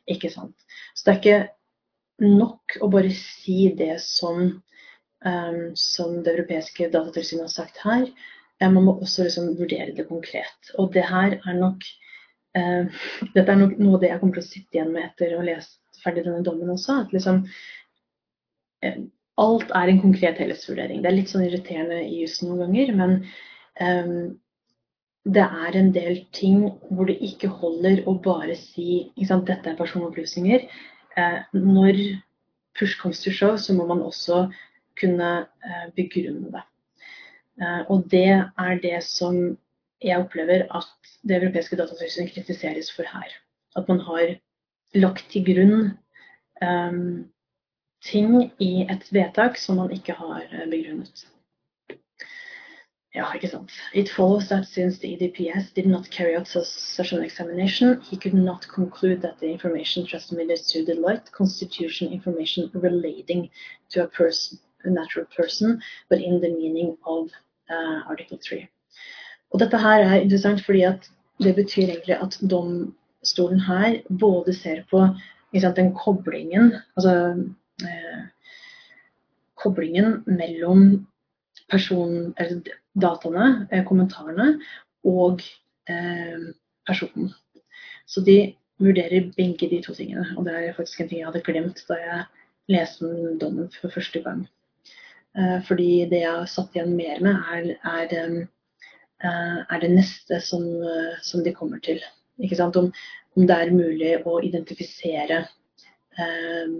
[0.08, 0.56] Ikke sant?
[0.96, 4.62] Så det er ikke nok å bare si det som,
[5.26, 8.08] um, som det europeiske datatilsynet har sagt her.
[8.62, 10.72] Man må også liksom vurdere det konkret.
[10.80, 11.84] Og det her er nok
[12.56, 12.88] Uh,
[13.36, 15.48] dette er noe av det jeg kommer til å sitte igjen med etter å ha
[15.50, 17.02] lest ferdig denne dommen også.
[17.04, 17.44] At liksom
[18.86, 19.00] uh,
[19.38, 21.04] Alt er en konkret helhetsvurdering.
[21.04, 23.12] Det er litt sånn irriterende i jussen noen ganger, men
[23.86, 24.32] um,
[25.30, 29.78] det er en del ting hvor det ikke holder å bare si sant, dette er
[29.78, 30.66] personopplysninger.
[31.14, 32.02] Uh, når
[32.80, 34.48] push comes to show, så må man også
[34.98, 35.30] kunne
[35.94, 36.64] begrunne det.
[37.90, 39.58] og det er det som
[40.04, 43.32] jeg opplever at det europeiske datatilsynet kritiseres for her.
[43.76, 44.36] At man har
[44.96, 45.98] lagt til grunn
[46.62, 47.26] um,
[48.04, 51.26] ting i et vedtak som man ikke har eh, begrunnet.
[53.16, 53.72] Ja, ikke sant.
[53.94, 58.36] It follows that since the EDPS did not carry out such an examination, he could
[58.36, 63.50] not conclude that the information transmitted to Deloitte constitution information relating
[63.90, 67.32] to a person, a natural person, but in the meaning of
[67.70, 68.70] uh, Article 3.
[69.54, 71.08] Og dette her er interessant fordi at
[71.44, 75.04] det betyr egentlig at domstolen her både ser på
[75.56, 77.14] sant, den koblingen Altså
[77.86, 78.24] eh,
[79.56, 81.08] koblingen mellom
[81.70, 82.62] person, eller
[83.02, 84.60] dataene, eh, kommentarene,
[85.04, 85.42] og
[85.90, 86.54] eh,
[86.88, 87.34] personen.
[88.08, 90.28] Så de vurderer begge de to tingene.
[90.38, 92.22] Og det er faktisk en ting jeg hadde glemt da jeg
[92.72, 94.46] leste den dommen for første gang.
[95.38, 98.48] Eh, fordi det jeg satt igjen mer med, er, er Eh,
[99.26, 102.02] er det neste som, eh, som de kommer til.
[102.38, 102.92] Om,
[103.36, 105.48] om, det er mulig å identifisere
[106.20, 106.76] um,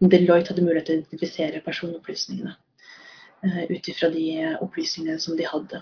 [0.00, 2.54] Om Deloitte hadde mulighet til å identifisere personopplysningene
[3.70, 4.24] ut ifra de
[4.64, 5.80] opplysningene som de hadde.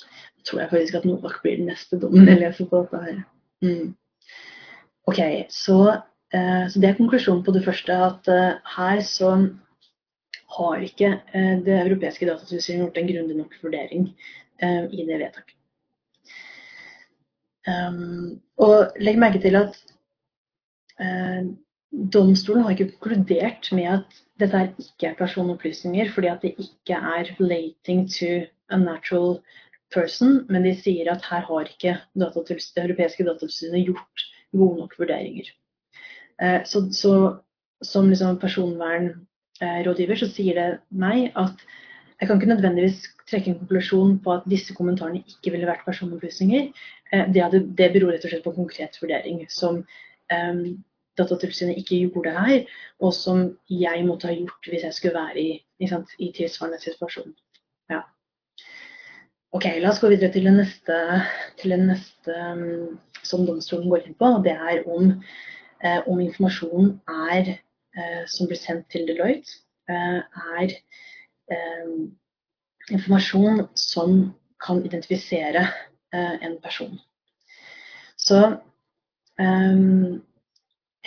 [0.00, 3.18] Jeg tror jeg faktisk at Novak blir den neste dommen jeg leser på dette her.
[3.64, 3.90] Mm.
[5.08, 5.20] Ok,
[5.52, 5.78] så,
[6.32, 7.96] så, det er konklusjonen på det første.
[7.96, 8.28] At
[8.76, 9.34] her så
[10.56, 11.14] har ikke
[11.64, 14.08] det europeiske datatilsynet gjort en grundig nok vurdering
[14.62, 15.54] i det vedtaket.
[17.68, 19.76] Um, og legg merke til at
[22.12, 27.30] domstolen har ikke konkludert med at dette ikke er personopplysninger fordi at det ikke er
[27.38, 28.30] relating to
[28.70, 29.38] a natural
[29.94, 35.48] person, men de sier at her har ikke det europeiske datatilsynet gjort gode nok vurderinger.
[36.42, 37.14] Eh, så, så
[37.82, 41.64] som liksom personvernrådgiver så sier det meg at
[42.20, 46.68] jeg kan ikke nødvendigvis trekke en konklusjon på at disse kommentarene ikke ville vært personopplysninger.
[47.12, 49.82] Eh, det, hadde, det beror rett og slett på konkret vurdering som
[50.34, 50.62] um,
[51.18, 52.60] Datatilsynet ikke gjorde her,
[53.02, 55.56] og som jeg måtte ha gjort hvis jeg skulle være i,
[56.18, 57.32] i tilsvarende situasjon.
[57.90, 58.04] Ja.
[59.54, 60.98] Ok, La oss gå videre til det neste,
[61.58, 64.30] til det neste um, som domstolen går inn på.
[64.38, 65.12] og Det er om,
[65.82, 67.00] eh, om informasjonen
[67.30, 67.58] er,
[67.96, 70.20] eh, som blir sendt til Deloitte, eh,
[70.60, 70.74] er
[72.90, 75.68] informasjon som kan identifisere
[76.14, 76.98] eh, en person.
[78.16, 78.56] Så
[79.38, 80.22] um,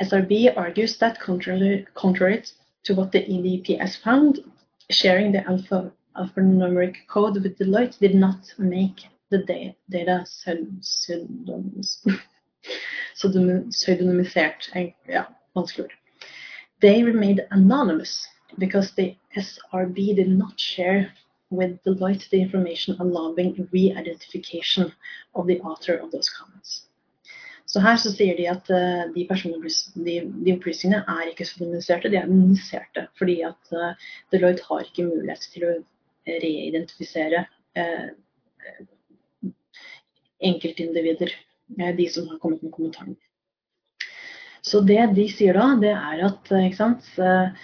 [0.01, 2.43] SRB argues that contrary, contrary
[2.83, 4.39] to what the EDPS found,
[4.89, 10.25] sharing the alpha, alphanumeric code with Deloitte did not make the da data
[13.71, 14.69] pseudonymisert.
[15.07, 15.93] Ja, vanskelig ord.
[16.81, 21.11] They remained anonymous because the SRB did not share
[21.49, 24.91] with Deloitte the information allowing re-identification
[25.35, 26.87] of the author of those comments.
[27.65, 29.23] Så her så sier de at uh, de,
[30.05, 33.05] de, de, opplysningene er ikke pseudonymiserte, de er anonymiserte.
[33.17, 33.93] Fordi at uh,
[34.31, 35.71] Deloitte har ikke mulighet til å
[36.27, 37.45] reidentifisere
[37.79, 38.09] uh,
[40.41, 41.31] enkeltindivider,
[41.95, 43.15] de som har kommet med kommentaren.
[44.61, 47.55] Så det de sier da, det er at ikke sant, are,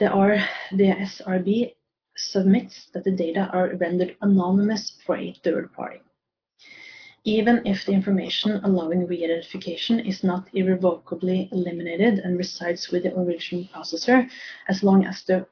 [0.00, 0.46] the
[0.78, 1.74] SRB
[2.16, 6.00] submits that the data are rendered anonymous for a third party.
[7.24, 13.64] even if the information allowing re-identification is not irrevocably eliminated and resides with the original
[13.74, 14.26] processor,
[14.68, 15.46] as long as the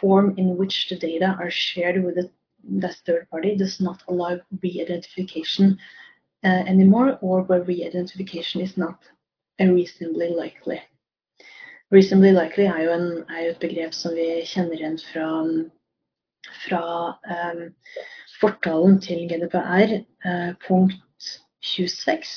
[0.00, 2.28] form in which the data are shared with the,
[2.64, 5.78] that third party does not allow re-identification
[6.42, 8.98] uh, anymore, or where re-identification is not
[9.60, 10.80] reasonably likely.
[11.94, 15.26] Reasonably likely er jo, en, er jo, et begrep som vi kjenner igjen fra,
[16.64, 16.84] fra
[17.36, 17.60] um,
[18.40, 21.28] fortalen til GDPR, eh, punkt
[21.62, 22.32] 26.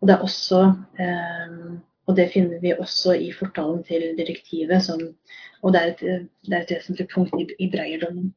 [0.00, 0.60] Og det, også,
[1.00, 1.56] eh,
[2.06, 5.00] og det finner vi også i fortalen til direktivet, som,
[5.62, 8.34] og det er et, det er et vesentlig punkt i, i Breierdommen.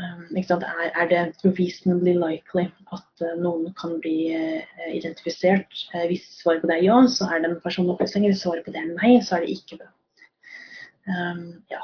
[0.00, 4.62] Um, er, det reasonably likely at uh, noen kan bli uh,
[4.94, 5.74] identifisert?
[5.92, 8.24] Uh, hvis svaret på det er ja, så er det en personlig opplysning.
[8.30, 9.90] Hvis svaret på det er nei, så er det ikke det.
[11.10, 11.82] Um, ja.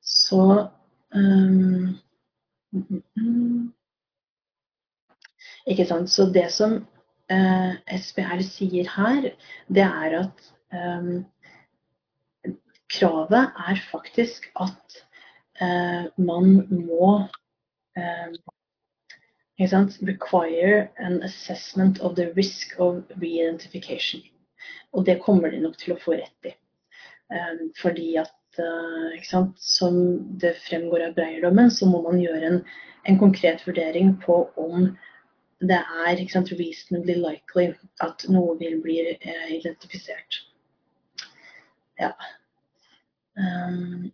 [0.00, 0.40] Så
[1.14, 1.98] um,
[5.66, 6.10] ikke sant.
[6.10, 6.80] Så det som
[7.32, 9.30] uh, SPR sier her,
[9.68, 11.24] det er at um,
[12.94, 15.03] kravet er faktisk at eh,
[15.60, 17.10] man må
[17.96, 18.32] eh,
[20.02, 24.22] require an assessment of the risk of re-identification.
[24.92, 26.54] Og det kommer de nok til å få rett i.
[27.34, 29.94] Eh, fordi at Eh, sant, som
[30.38, 32.60] det fremgår av Breierdommen, så må man gjøre en,
[33.02, 34.92] en, konkret vurdering på om
[35.64, 37.72] det er sant, reasonably likely
[38.04, 40.38] at noe vil bli eh, identifisert.
[41.98, 42.12] Ja.
[43.34, 44.12] Um,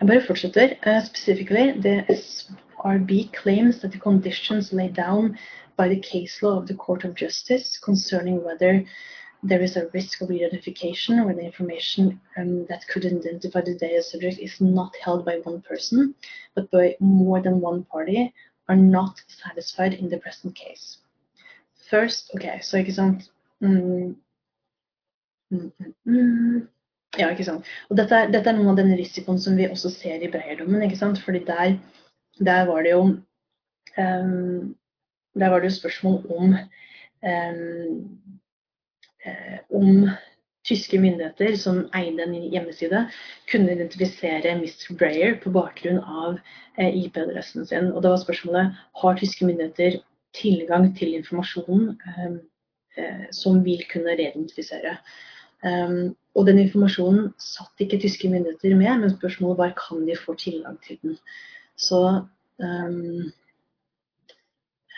[0.00, 0.76] jeg bare fortsetter.
[0.86, 5.38] Uh, specifically, the SRB claims that the conditions laid down
[5.76, 8.84] by the case law of the Court of Justice concerning whether
[9.42, 14.02] there is a risk of re-identification where the information um, that could identify the data
[14.02, 16.14] subject is not held by one person,
[16.54, 18.34] but by more than one party,
[18.68, 20.98] are not satisfied in the present case.
[21.90, 23.30] First, ok, så ikke sant
[23.60, 24.16] mm,
[25.50, 25.72] mm,
[26.04, 26.68] mm,
[27.16, 27.68] Ja, ikke sant.
[27.88, 30.82] Og dette er, dette er, noen av den risikoen som vi også ser i Breierdommen,
[30.84, 31.20] ikke sant.
[31.24, 31.78] Fordi der,
[32.44, 33.02] der var det jo
[33.96, 34.74] um,
[35.38, 36.56] Der var det jo spørsmål om
[37.22, 38.18] um,
[39.70, 40.08] om
[40.68, 43.06] tyske myndigheter som eide en hjemmeside,
[43.50, 44.94] kunne identifisere Mr.
[44.98, 46.38] Breyer på bakgrunn av
[46.78, 47.92] eh, IP-adressen sin.
[47.92, 50.00] Og da var spørsmålet har tyske myndigheter
[50.36, 52.38] tilgang til informasjonen um,
[53.32, 54.96] som vil kunne reidentifisere.
[55.64, 60.36] Um, og den informasjonen satt ikke tyske myndigheter med, men spørsmålet var kan de få
[60.38, 61.16] tilgang til den.
[61.76, 62.00] Så
[62.62, 63.32] um,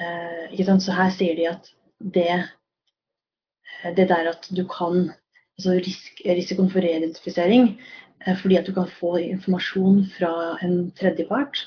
[0.00, 0.76] eh?
[0.80, 1.70] Så her sier de at
[2.00, 2.28] det,
[3.96, 5.10] det der at du kan
[5.58, 7.80] altså risk, Risikoen for reidentifisering
[8.26, 11.66] eh, fordi at du kan få informasjon fra en tredjepart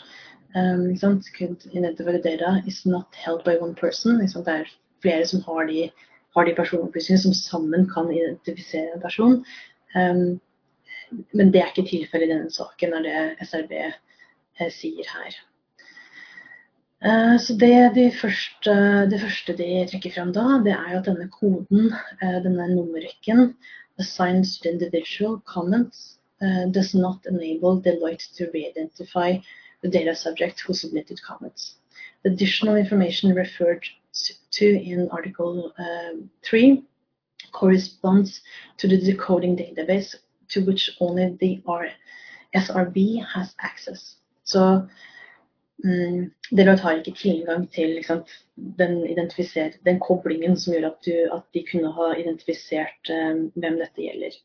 [0.55, 1.25] um, ikke sant?
[1.37, 4.19] Could is not held by one person.
[4.19, 4.65] Det er
[5.01, 5.89] flere som har de,
[6.35, 9.39] har de personopplysninger som sammen kan identifisere en person.
[9.95, 10.39] Um,
[11.31, 15.37] men det er ikke tilfellet i denne saken, er det SRB eh, sier her.
[17.03, 18.73] Eh, så det, de første,
[19.11, 23.53] det første de trekker frem da, det er jo at denne koden, eh, denne nummerrekken,
[24.01, 26.19] assigned to individual comments,
[26.75, 29.37] does not enable Deloitte to re-identify
[29.81, 31.77] the data subject who submitted comments.
[32.25, 33.83] Additional information referred
[34.51, 36.83] to in Article uh, 3
[37.51, 38.41] corresponds
[38.77, 40.15] to the decoding database
[40.49, 41.61] to which only the
[42.55, 44.17] SRB has access.
[44.43, 44.87] Så
[45.83, 49.03] mm, dere har ikke tilgang til liksom, den,
[49.85, 54.37] den, koblingen som gjør at, du, at, de kunne ha identifisert um, hvem dette gjelder.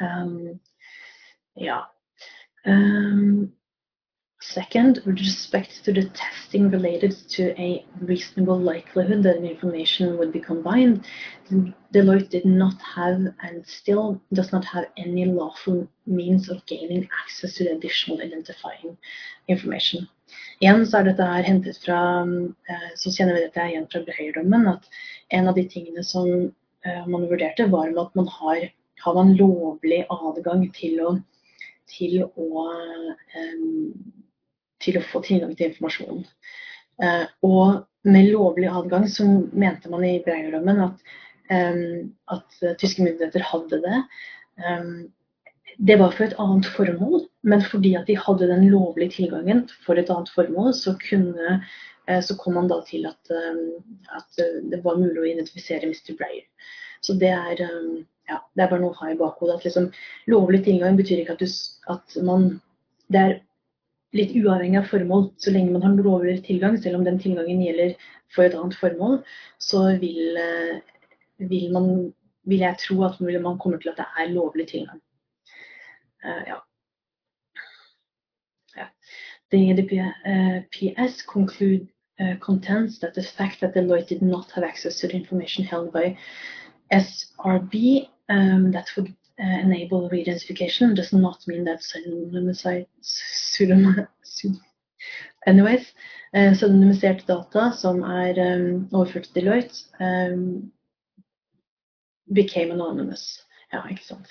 [0.00, 0.60] Um,
[1.56, 1.80] ja.
[2.66, 3.52] Um,
[4.42, 10.40] Second, with respect to the testing related to a reasonable likelihood that information would be
[10.40, 11.04] combined,
[11.92, 17.54] Deloitte did not have and still does not have any lawful means of gaining access
[17.56, 18.96] to the additional identifying
[19.46, 20.08] information.
[20.62, 22.00] Igjen så er dette her hentet fra
[22.72, 24.88] eh, så kjenner vi dette igjen fra Breyer-dommen, at
[25.36, 26.30] en av de tingene som
[26.86, 28.64] eh, man vurderte, var at man har,
[29.04, 31.12] har man lovlig adgang til å,
[31.92, 33.92] til å um,
[34.82, 36.24] til å få tilgang til informasjon.
[37.02, 41.06] Eh, og med lovlig adgang så mente man i Breierdommen at,
[41.52, 41.80] eh,
[42.32, 44.02] at tyske myndigheter hadde det.
[44.60, 44.90] Eh,
[45.80, 49.96] det var for et annet formål, men fordi at de hadde den lovlige tilgangen for
[49.96, 51.62] et annet formål, så, kunne,
[52.20, 53.30] så kom man da til at,
[54.12, 56.18] at, det var mulig å identifisere Mr.
[56.18, 56.44] Breyer.
[57.00, 57.62] Så det er,
[58.28, 59.56] ja, det er bare noe å ha i bakhodet.
[59.56, 59.88] At liksom,
[60.28, 61.48] lovlig tilgang betyr ikke at, du,
[61.96, 62.50] at man
[63.08, 63.32] Det er
[64.16, 65.28] litt uavhengig av formål.
[65.38, 67.94] Så lenge man har lovlig tilgang, selv om den tilgangen gjelder
[68.34, 69.20] for et annet formål,
[69.58, 70.80] så vil, eh,
[71.50, 72.12] vil, man,
[72.44, 75.00] vil jeg tro at man kommer til at det er lovlig tilgang.
[76.24, 76.56] Uh, ja.
[78.76, 78.86] ja.
[79.50, 81.88] The EDPS uh, conclude
[82.20, 85.92] uh, contends that the fact that Deloitte did not have access to the information held
[85.92, 86.18] by
[86.92, 92.86] SRB um, that would enable re-identification does not mean that pseudonymised
[95.46, 95.94] Anyways,
[96.34, 100.72] uh, pseudonymiserte data som er um, overført til Deloitte, um,
[102.34, 103.40] became anonymous.
[103.72, 104.26] Ja, ikke sant.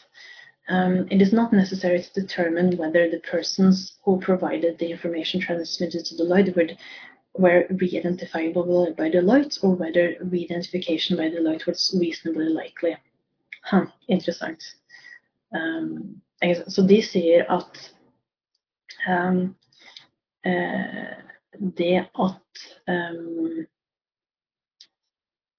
[0.69, 6.05] Um, it is not necessary to determine whether the persons who provided the information transmitted
[6.05, 6.69] to Deloitte were,
[7.33, 12.95] were re-identifiable by Deloitte or whether re-identification by Deloitte was reasonably likely.
[13.63, 13.87] Huh.
[15.55, 16.21] Um,
[16.67, 17.79] så de sier at
[19.09, 19.55] um,
[20.47, 21.15] uh,
[21.77, 23.65] det at um,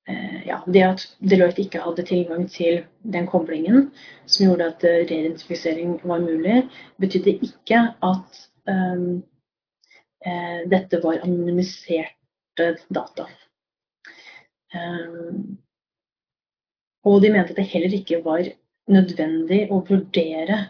[0.09, 3.91] uh, ja, det at Deloitte ikke hadde tilgang til den koblingen
[4.27, 6.63] som gjorde at uh, reidentifisering var mulig,
[7.01, 9.21] betydde ikke at um,
[10.71, 13.25] dette var anonymiserte data.
[14.77, 15.57] Um,
[17.05, 18.45] og de mente at det heller ikke var
[18.91, 20.65] nødvendig å vurdere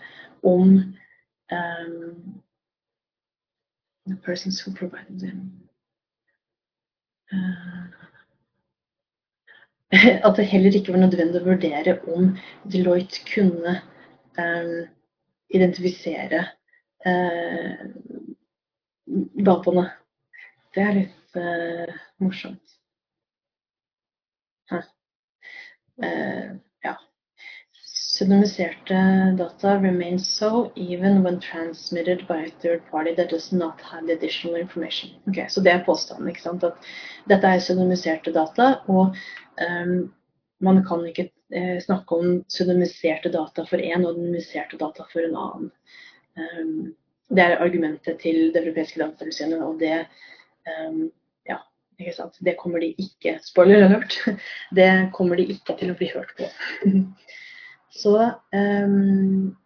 [0.47, 0.77] om
[1.53, 2.43] um,
[4.07, 5.51] the persons who provided them
[7.33, 7.91] uh,
[10.27, 12.29] At det heller ikke var nødvendig å vurdere om
[12.71, 13.81] Deloitte kunne
[14.39, 14.85] um,
[15.51, 16.45] identifisere
[17.11, 17.81] uh,
[19.49, 19.89] dataene.
[20.71, 22.77] Det er litt uh, morsomt.
[24.71, 24.87] Huh.
[28.21, 34.07] Pseudonymiserte data remain so even when transmitted by a third party that does not have
[34.07, 35.11] the additional information.
[35.29, 36.29] Okay, så det er påstanden.
[36.29, 36.64] ikke sant?
[36.64, 36.75] At
[37.29, 39.16] dette er pseudonymiserte data, og
[39.64, 40.12] um,
[40.61, 45.41] man kan ikke eh, snakke om pseudonymiserte data for én og anonymiserte data for en
[45.47, 45.73] annen.
[46.37, 46.95] Um,
[47.33, 50.05] det er argumentet til Det europeiske datatilsynet, og det
[50.68, 51.07] um,
[51.49, 51.62] ja,
[51.97, 52.37] ikke sant?
[52.45, 54.21] Det kommer de ikke Spoiler alert!
[54.77, 56.53] Det kommer de ikke til å bli hørt på.
[57.91, 59.57] Så, um,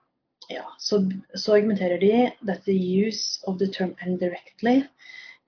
[0.49, 4.85] ja, så, så argumenterer de that the use of the term indirectly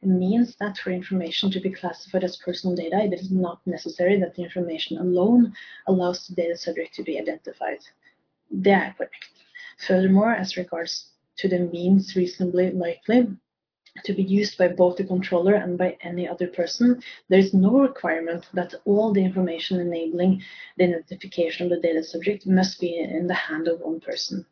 [0.02, 4.34] means that for information to be classified as personal data, it is not necessary that
[4.34, 5.52] the information alone
[5.86, 7.80] allows the data subject to be identified.
[8.50, 9.32] Det er korrekt.
[9.86, 13.36] Furthermore, as regards to the means reasonably likely,
[14.04, 17.78] to be used by both the controller and by any other person, there is no
[17.80, 20.42] requirement that all the information enabling
[20.76, 24.44] the identification of the data subject must be in the hand of one person.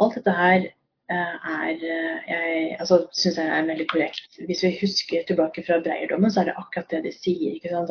[0.00, 0.64] Alt dette her
[1.10, 4.38] eh, er eh, jeg altså, synes jeg er veldig korrekt.
[4.46, 7.54] Hvis vi husker tilbake fra Breierdommen, så er det akkurat det de sier.
[7.54, 7.90] ikke sant?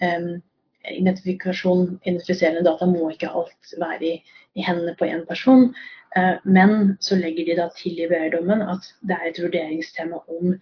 [0.00, 0.42] At um,
[0.86, 4.12] identifikasjon, identifiserende data må ikke alt være i,
[4.58, 5.68] i hendene på én person.
[6.16, 10.54] Eh, men så legger de da til i BR-dommen at det er et vurderingstema om,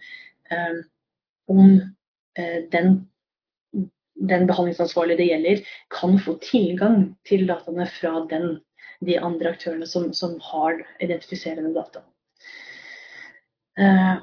[0.51, 0.79] eh,
[1.47, 1.77] om
[2.39, 2.99] eh, den,
[4.17, 5.63] den behandlingsansvarlige det gjelder,
[5.93, 8.57] kan få tilgang til dataene fra den,
[9.05, 12.03] de andre aktørene som, som har identifiserende data.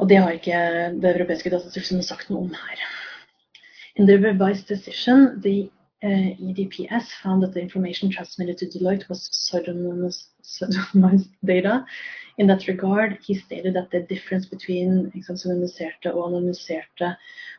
[0.00, 0.60] og det har ikke
[0.98, 2.80] det europeiske datatilsynet sagt noe om her.
[3.94, 5.70] In the revised decision, the
[6.02, 10.28] EDPS found that the information transmitted to Deloitte was pseudonymous,
[11.44, 11.86] data.
[12.36, 17.16] In that regard, he stated that the difference between pseudonymiserte og anonymiserte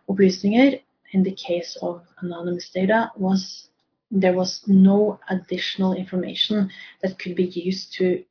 [0.07, 0.81] opplysninger
[1.11, 3.69] in the case of anonymous data was
[4.11, 6.69] there was no additional information
[7.01, 8.23] that could be used to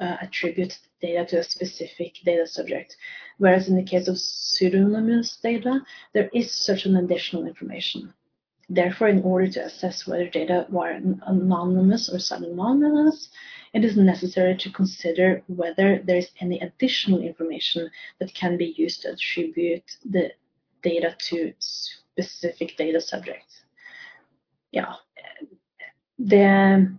[0.00, 2.96] uh, attribute data to a specific data subject.
[3.38, 5.80] Whereas in the case of pseudonymous data,
[6.12, 8.12] there is such an additional information.
[8.70, 10.90] Therefore, in order to assess whether data were
[11.26, 13.30] anonymous or pseudonymous,
[13.72, 19.02] it is necessary to consider whether there is any additional information that can be used
[19.02, 20.32] to attribute the
[20.82, 23.64] data to specific data subjects.
[24.70, 24.86] Ja,
[26.16, 26.98] det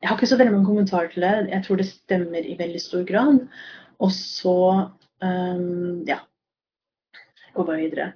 [0.00, 1.48] Jeg har ikke så veldig mange kommentarer til det.
[1.50, 3.48] Jeg tror det stemmer i veldig stor grad.
[3.98, 4.88] Og så
[5.20, 6.18] um, ja.
[7.54, 8.12] Gå bare videre.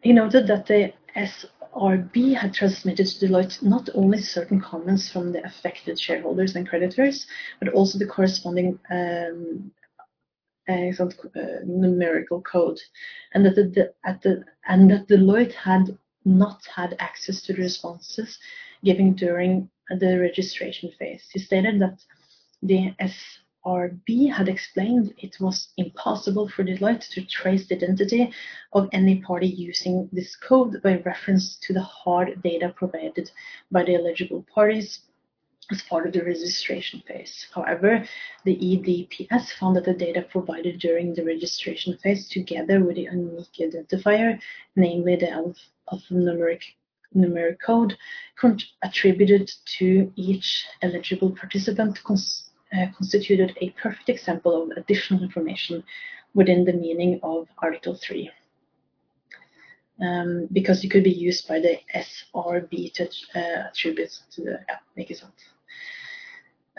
[0.00, 0.92] He noted that the
[1.26, 1.44] S
[1.74, 7.26] RB had transmitted to Deloitte not only certain comments from the affected shareholders and creditors,
[7.58, 9.70] but also the corresponding um,
[10.68, 10.92] uh,
[11.64, 12.78] numerical code,
[13.34, 18.38] and that the, at the and that Deloitte had not had access to the responses
[18.84, 19.68] given during
[19.98, 21.28] the registration phase.
[21.32, 21.98] He stated that
[22.62, 23.14] the S
[23.66, 28.32] RB had explained it was impossible for Deloitte to trace the identity
[28.72, 33.30] of any party using this code by reference to the hard data provided
[33.70, 35.00] by the eligible parties
[35.70, 37.46] as part of the registration phase.
[37.54, 38.04] However,
[38.44, 43.52] the EDPS found that the data provided during the registration phase, together with the unique
[43.60, 44.40] identifier,
[44.74, 45.54] namely the
[45.92, 46.62] alphanumeric
[47.14, 47.96] numeric code,
[48.82, 52.02] attributed to each eligible participant
[52.74, 55.82] uh, constituted a perfect example of additional information
[56.34, 58.30] within the meaning of Article 3.
[60.02, 63.04] Um, because it could be used by the SRB to
[63.34, 65.44] uh, attribute to the Ja, ikke sant.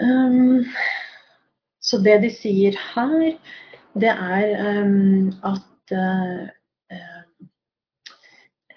[0.02, 0.66] Um,
[1.80, 3.38] så det de sier her,
[3.94, 6.50] det er um, at uh,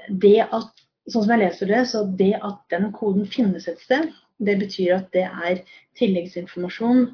[0.09, 4.07] det at Sånn som jeg leser det, så det at den koden finnes et sted,
[4.39, 5.63] det betyr at det er
[5.99, 7.07] tilleggsinformasjon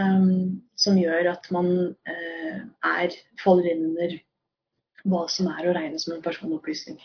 [0.00, 1.72] um, som gjør at man
[2.08, 4.16] uh, er, faller inn under
[5.04, 7.00] hva som er å regne som en personopplysning.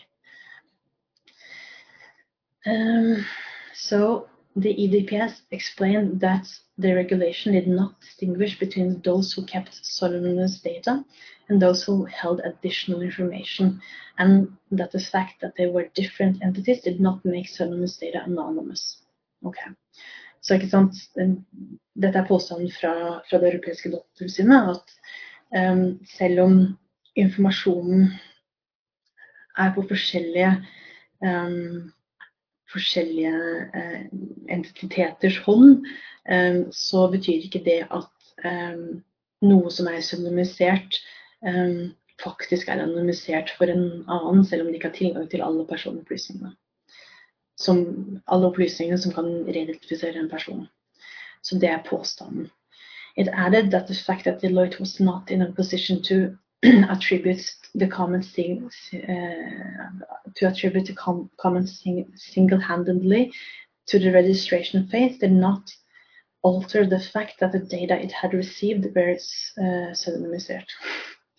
[2.66, 3.24] Um,
[3.74, 6.48] so the EDPS explained that
[6.78, 11.04] the regulation did not distinguish between those who kept pseudonymous data
[11.48, 13.80] and those who held additional information,
[14.18, 18.98] and that the fact that they were different entities did not make pseudonymous data anonymous.
[19.46, 19.58] Ok.
[20.42, 20.98] Så ikke sant,
[21.98, 22.94] Dette er påstanden fra,
[23.28, 24.92] fra det europeiske datatilsynet at
[25.72, 25.84] um,
[26.14, 26.58] selv om
[27.18, 28.06] informasjonen
[29.58, 30.52] er på forskjellige
[31.26, 31.90] um,
[32.70, 33.34] forskjellige
[33.74, 34.04] uh,
[34.54, 35.82] entiteters hånd,
[36.30, 38.14] um, så betyr ikke det at
[39.42, 41.00] noe som er pseudonymisert,
[42.22, 46.52] faktisk er anonymisert for en annen, selv om de ikke har tilgang til alle personopplysningene
[47.58, 50.66] som alle opplysningene som kan reidentifisere en person.
[51.42, 52.50] Så det er påstanden.
[53.16, 56.36] It added that the fact that Deloitte was not in a position to
[56.90, 57.42] attribute
[57.74, 59.90] the comments uh,
[60.36, 61.84] to attribute the com comments
[62.16, 63.32] single-handedly
[63.86, 65.70] to the registration phase did not
[66.42, 70.64] alter the fact that the data it had received were uh, pseudonymized.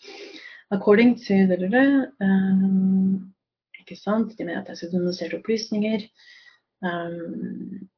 [0.71, 3.33] According to the um,
[3.89, 4.35] ikke sant?
[4.37, 6.05] De mener at jeg skal pseudonymiserte opplysninger.
[6.85, 7.89] Um,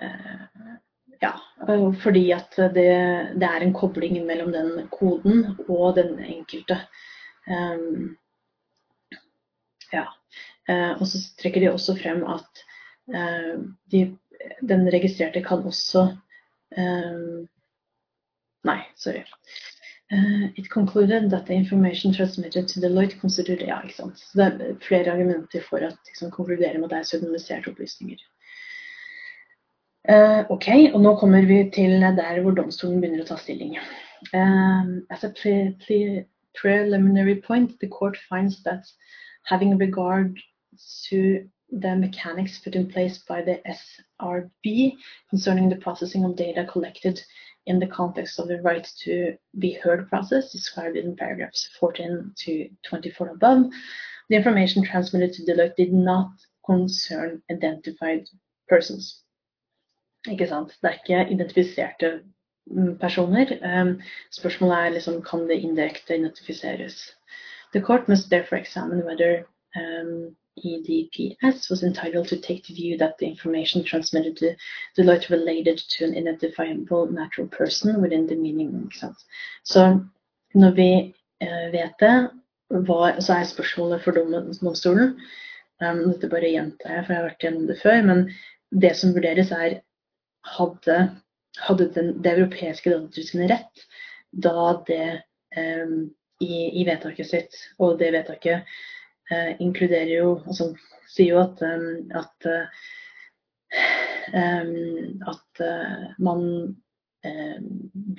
[0.00, 0.76] uh,
[1.20, 1.32] ja,
[2.04, 2.86] fordi at det,
[3.40, 6.78] det, er en kobling mellom den koden og den enkelte.
[7.50, 8.16] Um,
[9.92, 10.06] ja.
[10.70, 12.64] Uh, og så trekker de også frem at
[13.10, 13.58] uh,
[13.92, 14.04] de,
[14.62, 16.10] den registrerte kan også
[18.60, 19.24] Nei, sorry.
[20.12, 24.18] Uh, it concluded that the information transmitted to Deloitte considered Ja, ikke sant.
[24.18, 28.18] Så det er flere argumenter for å liksom, konkludere med at det er pseudonymiserte opplysninger.
[30.08, 33.78] Uh, ok, og nå kommer vi til der hvor domstolen begynner å ta stilling.
[34.34, 36.26] Um, as a pre pre
[36.58, 38.90] preliminary point, the court finds that
[39.44, 40.36] having regard
[41.08, 44.96] to the mechanics put in place by the SRB
[45.30, 47.20] concerning the processing of data collected
[47.66, 52.68] in the context of the right to be heard process described in paragraphs 14 to
[52.88, 53.70] 24 above,
[54.28, 56.30] the information transmitted to Deloitte did not
[56.66, 58.26] concern identified
[58.68, 59.22] persons.
[60.28, 60.76] Ikke sant?
[60.82, 62.20] Det er ikke identifiserte
[62.66, 63.46] mm, personer.
[63.64, 64.00] Um,
[64.32, 67.16] spørsmålet er liksom, kan det indirekte identifiseres.
[67.72, 69.44] The court must therefore examine whether
[69.76, 74.54] um, EDPS was entitled to take the view that the information transmitted to
[74.96, 78.70] Deloitte related to an identifiable natural person within the meaning.
[78.84, 79.18] Ikke sant?
[79.64, 80.00] Så
[80.54, 82.30] når vi uh, vet det,
[82.70, 85.16] hva, så er spørsmålet for domstolen
[85.82, 88.02] um, Dette bare gjentar jeg, for jeg har vært gjennom det før.
[88.06, 88.22] Men
[88.70, 89.80] det som vurderes, er
[90.56, 91.00] hadde,
[91.66, 93.84] hadde den, det europeiske datatilsynet rett
[94.30, 95.04] da det
[95.58, 98.78] um, i, i vedtaket sitt, og det vedtaket eh,
[99.60, 100.70] inkluderer jo altså,
[101.10, 102.48] sier jo at, um, at,
[104.34, 105.64] um, at
[106.18, 106.46] man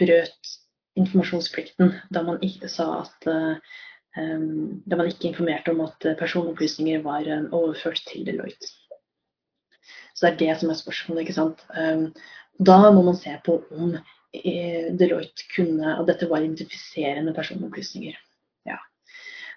[0.02, 0.52] brøt
[1.00, 3.28] informasjonsplikten da man ikke sa at
[4.12, 8.68] da man ikke informerte om at personopplysninger var overført til Deloitte.
[10.14, 11.22] Så det er det som er spørsmålet.
[11.22, 11.64] ikke sant?
[12.60, 13.96] Da må man se på om
[15.00, 18.20] Deloitte kunne at dette var identifiserende personopplysninger.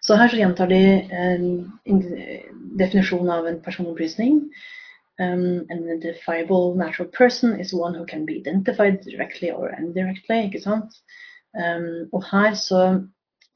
[0.04, 0.80] Så her så gjentar de
[1.16, 2.00] en
[2.76, 4.40] definisjon av en personopplysning.
[5.20, 10.42] Um, an identifiable natural person is one who can be identified directly or indirectly.
[10.44, 10.98] ikke sant?
[11.54, 12.80] Um, og her så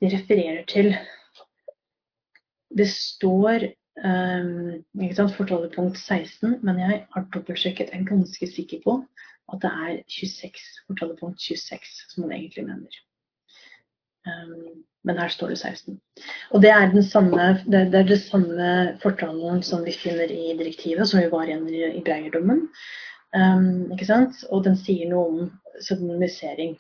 [0.01, 0.95] de refererer til
[2.79, 3.65] Det står
[4.05, 7.91] um, ikke sant, fortalepunkt 16, men jeg har dobbeltsjekket.
[7.93, 9.05] Jeg er ganske sikker på
[9.53, 13.01] at det er 26, fortalepunkt 26 som man egentlig mener.
[14.27, 16.01] Um, men her står det 16.
[16.51, 21.23] Og det er, samme, det, er det samme fortalen som vi finner i direktivet, som
[21.23, 22.67] vi var igjen i, i Breierdommen.
[23.37, 24.43] Um, ikke sant?
[24.51, 25.51] Og den sier noe om
[25.81, 26.77] pseudonymisering.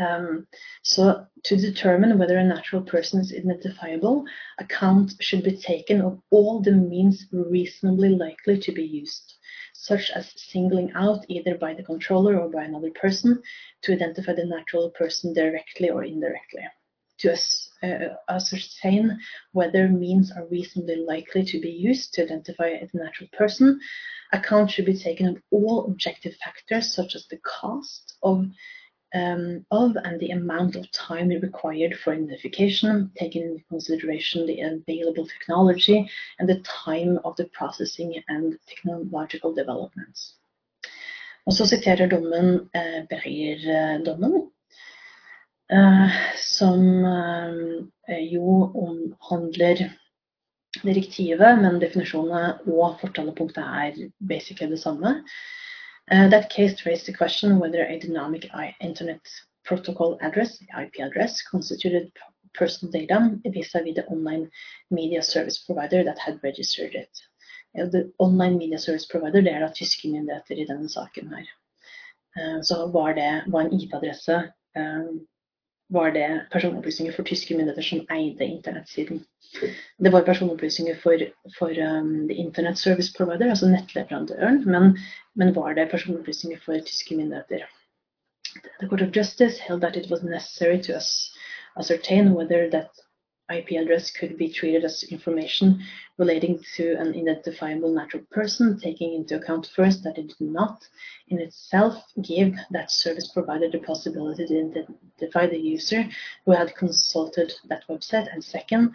[0.00, 0.46] Um,
[0.82, 4.24] so to determine whether a natural person is identifiable,
[4.58, 9.33] account should be taken of all the means reasonably likely to be used,
[9.90, 13.30] such as singling out either by the controller or by another person
[13.82, 16.64] to identify the natural person directly or indirectly.
[17.18, 17.28] to
[17.82, 19.18] uh, ascertain
[19.52, 23.78] whether means are reasonably likely to be used to identify a natural person.
[24.32, 28.36] Account should be taken of all objective factors such as the cost of
[29.14, 35.26] um, of and the amount of time required for identification, taking into consideration the available
[35.26, 40.34] technology and the time of the processing and technological developments.
[41.46, 44.50] Og så siterer dommen eh, Breyer-dommen,
[45.72, 47.04] Eh, som
[48.08, 49.78] eh, jo omhandler
[50.82, 55.22] direktivet, men definisjonene og fortalepunktet er basically det samme.
[56.10, 58.46] Uh, that case raised the question whether a dynamic
[58.80, 59.20] internet
[59.64, 62.12] protocol address, IP address, constituted
[62.52, 64.50] personal data vis-à-vis -vis the online
[64.90, 67.10] media service provider that had registered it.
[67.78, 71.46] Uh, the online media service provider det er da tyske myndigheter i denne saken her.
[72.38, 74.52] Uh, så var det var en IP-adresse
[75.88, 79.24] var det personopplysninger for tyske myndigheter som eide internettsiden.
[80.04, 81.24] Det var personopplysninger for,
[81.58, 84.98] for um, Internet Service Provider, altså nettleverandøren, men,
[85.34, 87.66] men var det personopplysninger for tyske myndigheter.
[88.80, 90.92] The Court of Justice held that it was necessary to
[91.76, 92.90] ascertain whether that
[93.50, 95.82] IP address could be treated as information
[96.16, 100.88] relating to an identifiable natural person, taking into account first that it did not
[101.28, 106.08] in itself give that service provider the possibility to identify the user
[106.46, 108.94] who had consulted that website, and second,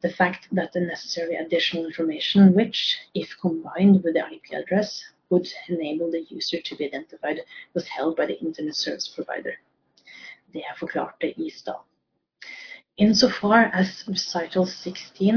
[0.00, 5.48] the fact that the necessary additional information, which, if combined with the IP address, would
[5.68, 7.40] enable the user to be identified,
[7.74, 9.54] was held by the Internet Service Provider.
[10.52, 11.91] Det er forklart i stad.
[12.98, 15.34] Insofar as recital 16,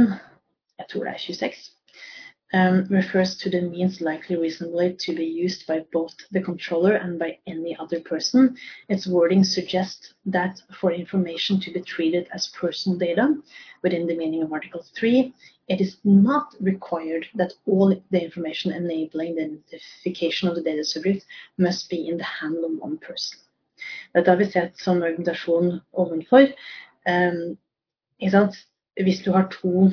[0.77, 1.71] jeg tror det er 26,
[2.53, 7.17] um, refers to the means likely reasonably to be used by both the controller and
[7.17, 8.57] by any other person,
[8.89, 13.33] its wording suggests that for information to be treated as personal data
[13.83, 15.33] within the meaning of Article 3,
[15.69, 21.25] it is not required that all the information enabling the identification of the data subject
[21.57, 23.39] must be in the hand of one person.
[24.13, 26.47] Dette har vi sett som argumentasjon ovenfor.
[27.05, 27.57] Um,
[28.95, 29.91] Hvis du har to,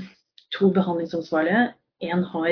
[0.54, 2.50] to behandlingsansvarlige, én har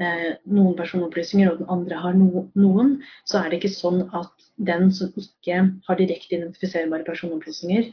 [0.00, 2.94] eh, noen personopplysninger og den andre har no, noen,
[3.28, 7.90] så er det ikke sånn at den som ikke har direkte identifiserbare personopplysninger,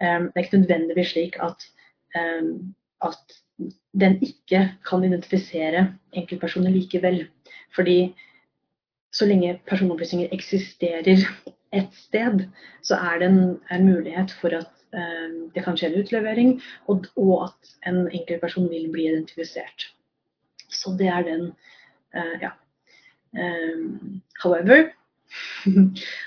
[0.00, 1.66] um, det er ikke nødvendigvis slik at,
[2.16, 3.38] um, at
[3.92, 5.86] den ikke kan identifisere
[6.16, 7.26] enkeltpersoner likevel.
[7.76, 8.14] Fordi
[9.12, 11.04] så lenge personopplysninger eksisterer
[11.72, 12.46] et sted,
[12.84, 14.72] så er det en, en mulighet for at
[15.54, 16.50] det kan skje en utlevering,
[16.92, 17.06] og,
[17.46, 19.86] at en enkeltperson vil bli identifisert.
[20.68, 21.46] Så det er den
[22.16, 22.50] uh, ja.
[23.32, 24.92] Um, however,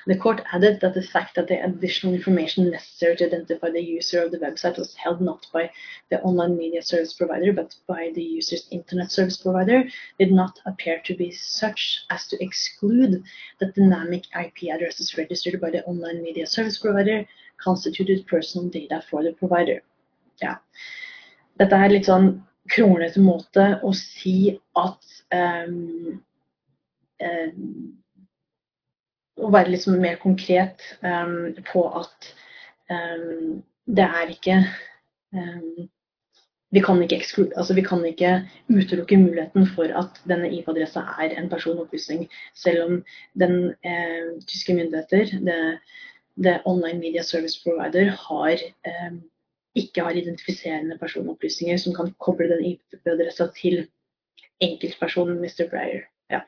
[0.08, 4.24] the court added that the fact that the additional information necessary to identify the user
[4.24, 5.70] of the website was held not by
[6.10, 9.84] the online media service provider but by the user's internet service provider
[10.18, 13.24] did not appear to be such as to exclude
[13.60, 17.28] that dynamic IP addresses registered by the online media service provider
[17.64, 19.82] constituted personal data for the provider.
[20.42, 20.58] Ja.
[21.60, 22.34] Dette er litt sånn
[22.72, 26.18] kronglete måte å si at um,
[27.22, 27.68] um,
[29.36, 32.34] å være liksom mer konkret um, på at
[32.86, 34.60] det er ikke
[36.76, 37.02] vi, kan
[37.56, 38.32] altså vi kan ikke
[38.70, 42.98] utelukke muligheten for at denne IP-adressa er en personopplysning, selv om
[43.40, 45.58] den eh, tyske myndigheter, det,
[46.36, 48.52] det, Online Media Service Provider, har,
[48.86, 49.14] eh,
[49.76, 53.88] ikke har identifiserende personopplysninger som kan koble den IP-adressa til
[54.62, 55.70] enkeltpersonen Mr.
[55.70, 56.02] Breyer.
[56.32, 56.40] Ja.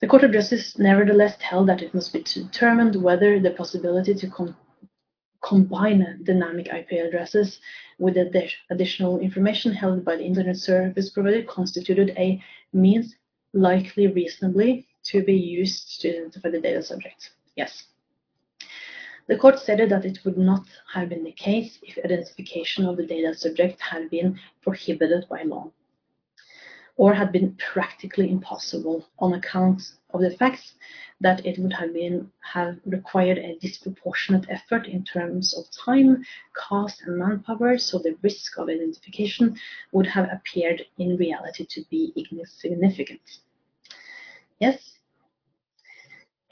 [0.00, 4.30] The Court of Justice nevertheless held that it must be determined whether the possibility to
[4.30, 4.54] com
[5.42, 7.60] combine dynamic IP addresses
[7.98, 8.16] with
[8.70, 12.42] additional information held by the Internet Service Provider constituted a
[12.72, 13.14] means
[13.52, 17.30] likely reasonably to be used to identify the data subject.
[17.54, 17.84] Yes.
[19.28, 23.06] The court stated that it would not have been the case if identification of the
[23.06, 25.72] data subject had been prohibited by law
[26.96, 30.74] or had been practically impossible on account of the facts
[31.20, 36.24] that it would have been have required a disproportionate effort in terms of time,
[36.54, 39.58] cost, and manpower, so the risk of identification
[39.92, 43.40] would have appeared in reality to be insignificant.
[44.58, 44.95] Yes,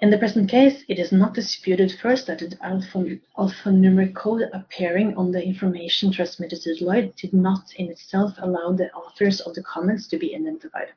[0.05, 5.17] in the present case, it is not disputed first that the alpha, alphanumeric code appearing
[5.17, 9.63] on the information transmitted to Deloitte did not in itself allow the authors of the
[9.63, 10.89] comments to be identified.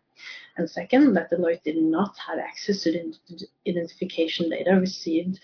[0.58, 5.40] And second, that Deloitte did not have access to the identification data received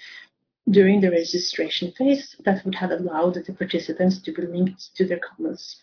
[0.69, 5.19] during the registration phase that would have allowed the participants to be linked to their
[5.19, 5.81] comments.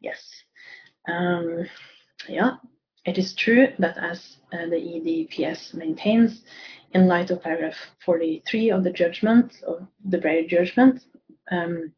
[0.00, 0.22] Yes.
[1.08, 1.64] Um,
[2.28, 2.58] yeah,
[3.04, 6.42] it is true that as uh, the EDPS maintains,
[6.94, 11.02] in light of paragraph 43 of the judgment, of the Breyer judgment,
[11.50, 11.92] um,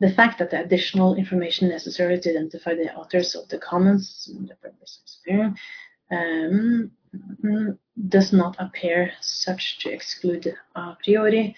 [0.00, 4.30] the fact that the additional information necessary to identify the authors of the comments
[6.10, 6.90] um,
[8.08, 11.54] does not appear such to exclude a priori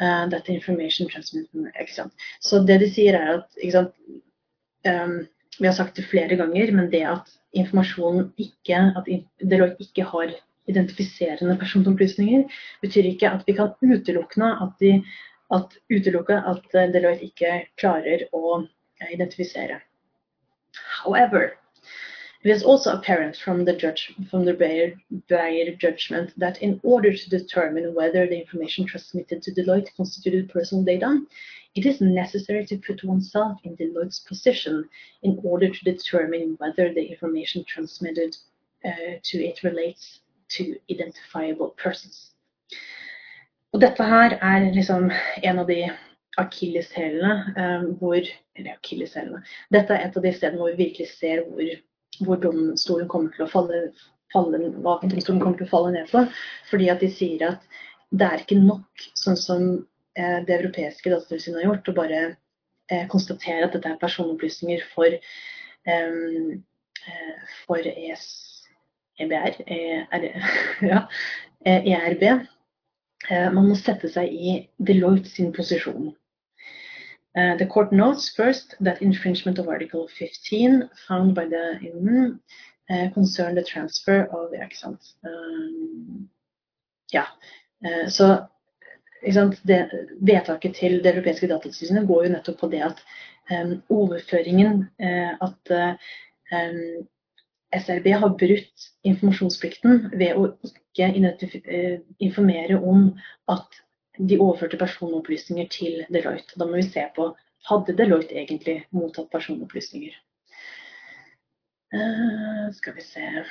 [0.00, 2.10] uh, that the information transmitted from ikke
[2.40, 3.42] Så det de sier er
[4.84, 5.28] at um,
[5.58, 9.08] Vi har sagt det flere ganger, men det at informasjonen ikke, at
[9.40, 10.34] Deloitte ikke har
[10.68, 12.44] identifiserende personopplysninger,
[12.82, 14.96] betyr ikke at vi kan utelukke at, de,
[15.54, 18.58] at, utelukke at Deloitte ikke klarer å
[19.12, 19.80] identifisere.
[21.00, 21.54] However,
[22.46, 24.94] it is also apparent from the, judge, from the Bayer,
[25.26, 30.84] Bayer judgment that in order to determine whether the information transmitted to Deloitte constituted personal
[30.84, 31.22] data,
[31.74, 34.88] it is necessary to put oneself in Deloitte's position
[35.24, 38.36] in order to determine whether the information transmitted
[38.84, 40.20] uh, to it relates
[40.50, 42.30] to identifiable persons.
[43.72, 45.10] Og dette her er liksom
[45.42, 45.90] en av de
[46.38, 48.22] akilleshælene um, hvor
[48.56, 49.42] Eller akilleshælene.
[49.74, 51.74] Dette er et av de stedene hvor vi virkelig ser hvor,
[52.24, 53.82] hvor domstolen kommer til å falle,
[54.32, 56.24] falle, hva domstolen kommer til å falle ned på.
[56.70, 57.68] Fordi at de sier at
[58.16, 59.68] det er ikke nok, sånn som
[60.16, 62.20] Eh, det europeiske datatilsynet har gjort, å bare
[62.88, 65.16] eh, konstatere at dette er personopplysninger for,
[65.92, 66.54] eh,
[67.66, 68.22] for ES,
[69.20, 70.28] EBR, ER,
[70.92, 71.02] ja,
[71.68, 72.24] ERB.
[73.26, 74.56] Man må sette seg i
[74.88, 76.12] Deloitte sin posisjon.
[77.36, 82.40] Uh, the court notes first that infringement of Article 15 found by the UN
[82.90, 84.98] uh, concerned the transfer of the accent.
[85.24, 86.28] Um,
[87.12, 87.26] ja,
[87.84, 88.46] uh, så
[89.62, 93.02] det, vedtaket til Det europeiske datatilsynet går jo nettopp på det at
[93.50, 94.84] um, overføringen
[95.42, 95.72] At
[96.52, 97.06] um,
[97.74, 101.08] SRB har brutt informasjonsplikten ved å ikke
[101.66, 103.08] eh, informere om
[103.52, 103.80] at
[104.18, 106.58] de overførte personopplysninger til Deloitte.
[106.58, 107.34] Da må vi se på
[107.68, 110.14] hadde Deloitte egentlig mottatt personopplysninger.
[111.94, 113.44] Uh, skal vi se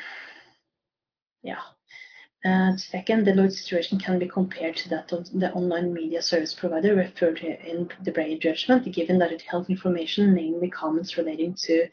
[1.43, 1.57] Ja.
[2.45, 6.95] Uh, second, Deloitte's situation can be compared to that of the online media service provider
[6.95, 11.87] referred to in the Bray judgment, given that it held information, namely comments relating to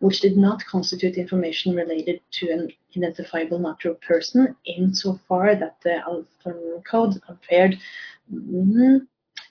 [0.00, 6.82] which did not constitute information related to an identifiable natural person insofar that the alpha
[6.90, 7.78] code appeared
[8.32, 9.06] mm,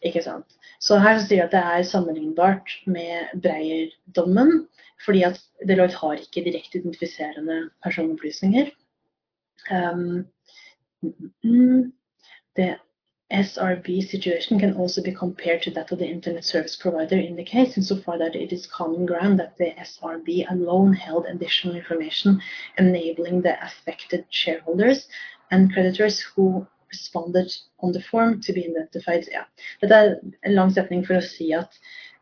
[0.05, 0.45] Ikke sant.
[0.79, 4.67] Så her sier at det er sammenlignbart med Breyer-dommen,
[5.05, 8.69] fordi at Deloitte har ikke direkte identifiserende personopplysninger.
[9.71, 10.27] Um,
[12.57, 12.77] the
[13.31, 17.43] SRB situation can also be compared to that of the Internet Service Provider in the
[17.43, 22.41] case, insofar that it is common ground that the SRB alone held additional information
[22.77, 25.09] enabling the affected shareholders
[25.51, 29.27] and creditors who responded on the form to be identified.
[29.31, 29.43] Ja.
[29.81, 31.75] Dette er en lang setning for å si at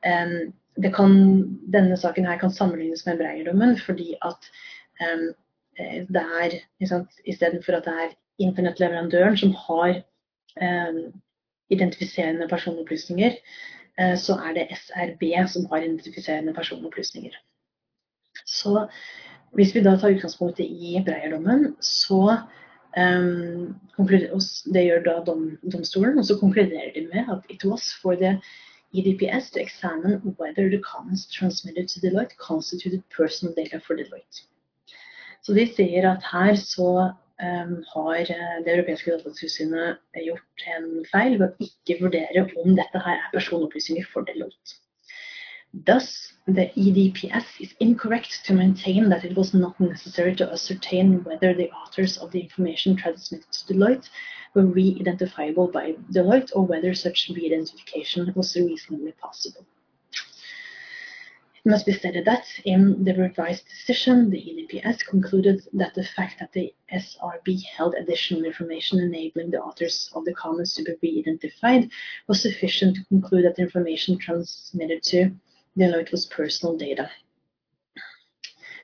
[0.09, 0.53] um,
[0.91, 1.13] kan,
[1.69, 4.49] denne saken her kan sammenlignes med Breyer-dommen fordi at
[5.05, 5.29] um,
[5.77, 10.01] det er Istedenfor at det er internettleverandøren som har
[11.69, 13.35] identifiserende personopplysninger,
[14.01, 17.31] uh, så er det SRB som har identifiserende personopplysninger.
[18.45, 18.87] Så
[19.55, 22.37] hvis vi da tar utgangspunktet i Breyer-dommen, så
[22.97, 23.75] um,
[24.73, 28.39] det gjør da dom, domstolen, og så konkluderer de med at it was for the
[28.93, 34.43] EDPS to examine whether the comments transmitted to Deloitte constituted personal data for Deloitte.
[35.43, 41.49] Så de sier at her så har eh, det europeiske datatilsynet gjort en feil ved
[41.49, 44.77] å ikke vurdere om dette her er personopplysninger for Deloitte.
[45.73, 51.53] Thus, the EDPS is incorrect to maintain that it was not necessary to ascertain whether
[51.53, 54.09] the authors of the information transmitted to Deloitte
[54.53, 59.65] were re-identifiable by Deloitte or whether such re-identification was reasonably possible
[61.65, 66.51] must be stated that in the revised decision, the EDPS concluded that the fact that
[66.53, 71.89] the SRB held additional information enabling the authors of the comments to be re-identified
[72.27, 75.31] was sufficient to conclude that the information transmitted to
[75.77, 77.09] Deloitte was personal data,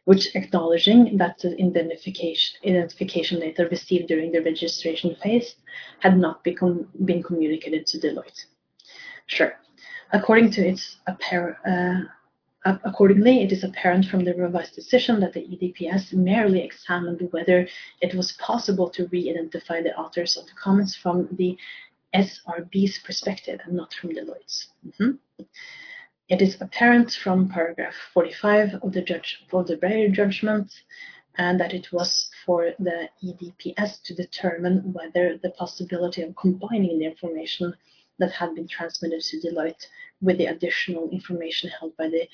[0.05, 5.55] which acknowledging that the identification, identification data received during the registration phase
[5.99, 8.45] had not become, been communicated to Deloitte.
[9.27, 9.53] Sure.
[10.11, 12.07] According to its apparent uh,
[12.63, 17.67] Accordingly, it is apparent from the revised decision that the EDPS merely examined whether
[18.01, 21.57] it was possible to re-identify the authors of the comments from the
[22.13, 24.67] SRB's perspective and not from Deloitte's.
[24.85, 25.45] Mm -hmm.
[26.27, 30.83] It is apparent from paragraph 45 of the judge for the Breyer judgment
[31.37, 37.05] and that it was for the EDPS to determine whether the possibility of combining the
[37.05, 37.75] information
[38.19, 39.87] that had been transmitted to Deloitte
[40.21, 42.27] with the additional information held by the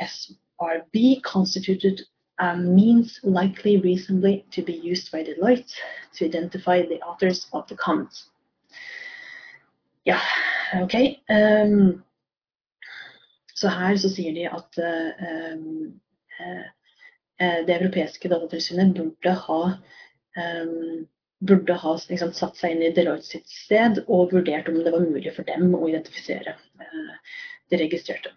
[0.00, 2.00] SRB constituted
[2.38, 5.74] a means likely reasonably to be used by Deloitte
[6.14, 8.30] to identify the authors of the comments.
[10.04, 10.18] Ja,
[10.82, 10.94] ok.
[11.28, 12.02] Um,
[13.54, 14.78] så her så sier de at
[15.54, 16.00] um,
[16.40, 16.66] uh,
[17.66, 19.62] det europeiske datatilsynet burde ha
[20.36, 21.06] um,
[21.48, 25.04] burde ha liksom, satt seg inn i Deloitte sitt sted og vurdert om det var
[25.04, 27.34] mulig for dem å identifisere eh,
[27.72, 28.34] de registrerte.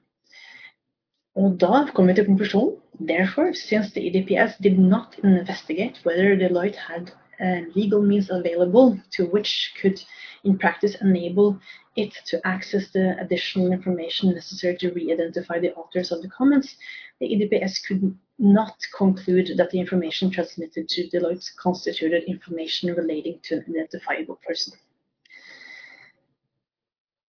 [1.35, 2.79] Og da kom vi til konklusjonen.
[2.95, 9.25] Therefore, since the EDPS did not investigate whether Deloitte had uh, legal means available to
[9.25, 9.99] which could
[10.45, 11.59] in practice enable
[11.97, 16.77] it to access the additional information necessary to re-identify the authors of the comments,
[17.19, 23.55] the EDPS could not conclude that the information transmitted to Deloitte constituted information relating to
[23.55, 24.73] an identifiable person.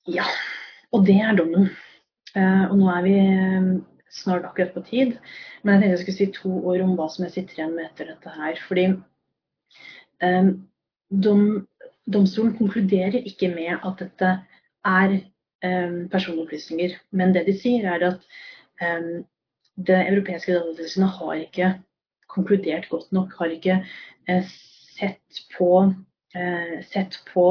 [0.07, 0.25] Ja,
[0.93, 1.71] og det er dommen.
[2.37, 3.15] Uh, og nå er vi
[3.59, 5.17] um, snart akkurat på tid,
[5.63, 7.89] men jeg tenkte jeg skulle si to ord om hva som jeg sitter igjen med
[7.89, 8.61] etter dette her.
[8.69, 8.85] Fordi
[10.27, 10.51] um,
[11.11, 11.47] dom,
[12.13, 14.35] domstolen konkluderer ikke med at dette
[14.87, 15.17] er
[15.65, 18.29] um, personopplysninger, men det de sier er at
[19.77, 21.73] det europeiske datatilsynet har ikke
[22.33, 23.81] konkludert godt nok, har ikke
[24.29, 24.49] eh,
[24.97, 25.71] sett på,
[26.35, 27.47] eh, sett på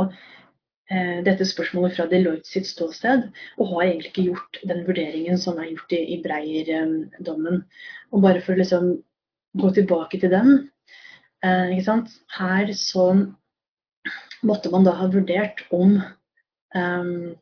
[0.89, 5.59] eh, dette spørsmålet fra Deloitte sitt ståsted, og har egentlig ikke gjort den vurderingen som
[5.61, 7.63] er gjort i, i Breyer-dommen.
[8.11, 8.95] Og bare for å liksom
[9.55, 10.55] gå tilbake til den
[11.45, 13.03] Her så
[14.45, 15.99] måtte man da ha vurdert om,
[16.73, 17.35] um,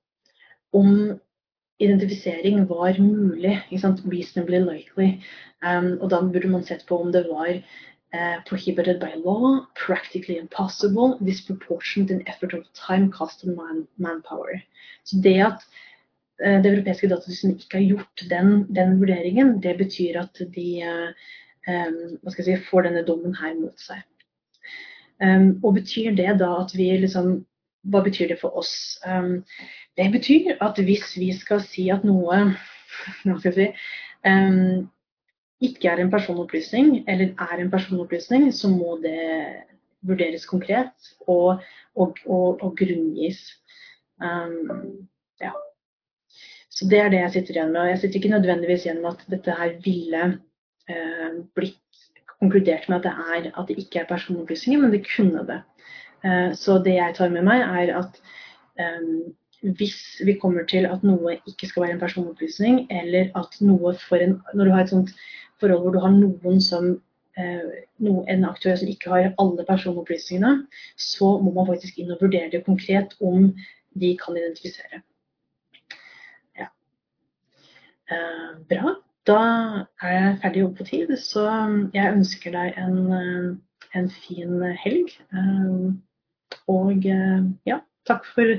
[0.75, 0.89] om
[1.80, 3.61] identifisering var mulig.
[3.71, 5.21] Reasonably likely.
[5.63, 7.53] Um, og da burde man sett på om det var
[8.13, 14.61] uh, prohibited by law, practically impossible, disproportionate in effort of time, cost and man manpower.
[15.03, 15.65] Så det at
[16.45, 20.67] uh, det europeiske datatilsynet ikke har gjort den, den, vurderingen, det betyr at de
[21.67, 24.03] um, skal jeg si, får denne dommen her mot seg.
[25.24, 27.45] Um, og betyr det da at vi liksom
[27.84, 28.73] Hva betyr det for oss?
[29.05, 29.43] Um,
[29.99, 32.39] det betyr at hvis vi skal si at noe
[33.41, 33.67] skal si,
[34.27, 34.88] um,
[35.63, 39.63] ikke er en personopplysning, eller er en personopplysning, så må det
[40.03, 41.61] vurderes konkret og,
[41.95, 43.45] og, og, og grunngis.
[44.19, 45.07] Um,
[45.41, 45.53] ja.
[46.73, 47.81] Så det er det jeg sitter igjen med.
[47.84, 50.23] Og jeg sitter ikke nødvendigvis igjen med at dette her ville
[50.91, 51.79] uh, blitt
[52.41, 55.61] konkludert med at det, er, at det ikke er personopplysninger, men det kunne det.
[56.24, 58.21] Uh, så det jeg tar med meg, er at
[59.63, 64.19] hvis vi kommer til at noe ikke skal være en personopplysning, eller at noe for
[64.19, 65.13] en Når du har et sånt
[65.59, 66.89] forhold hvor du har noen som
[67.38, 67.69] eh,
[68.03, 70.67] en aktør som ikke har alle personopplysningene,
[70.97, 73.53] så må man faktisk inn og vurdere det konkret om
[73.93, 75.01] de kan identifisere.
[76.59, 76.67] Ja.
[78.11, 78.95] Eh, bra.
[79.24, 79.41] Da
[80.03, 81.47] er jeg ferdig jobb på tid, så
[81.93, 83.53] jeg ønsker deg en, eh,
[83.95, 85.15] en fin helg.
[86.72, 87.03] Og
[87.68, 88.55] ja, takk for,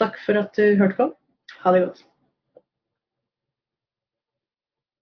[0.00, 1.08] takk for at du hørte på.
[1.62, 2.04] Ha det godt.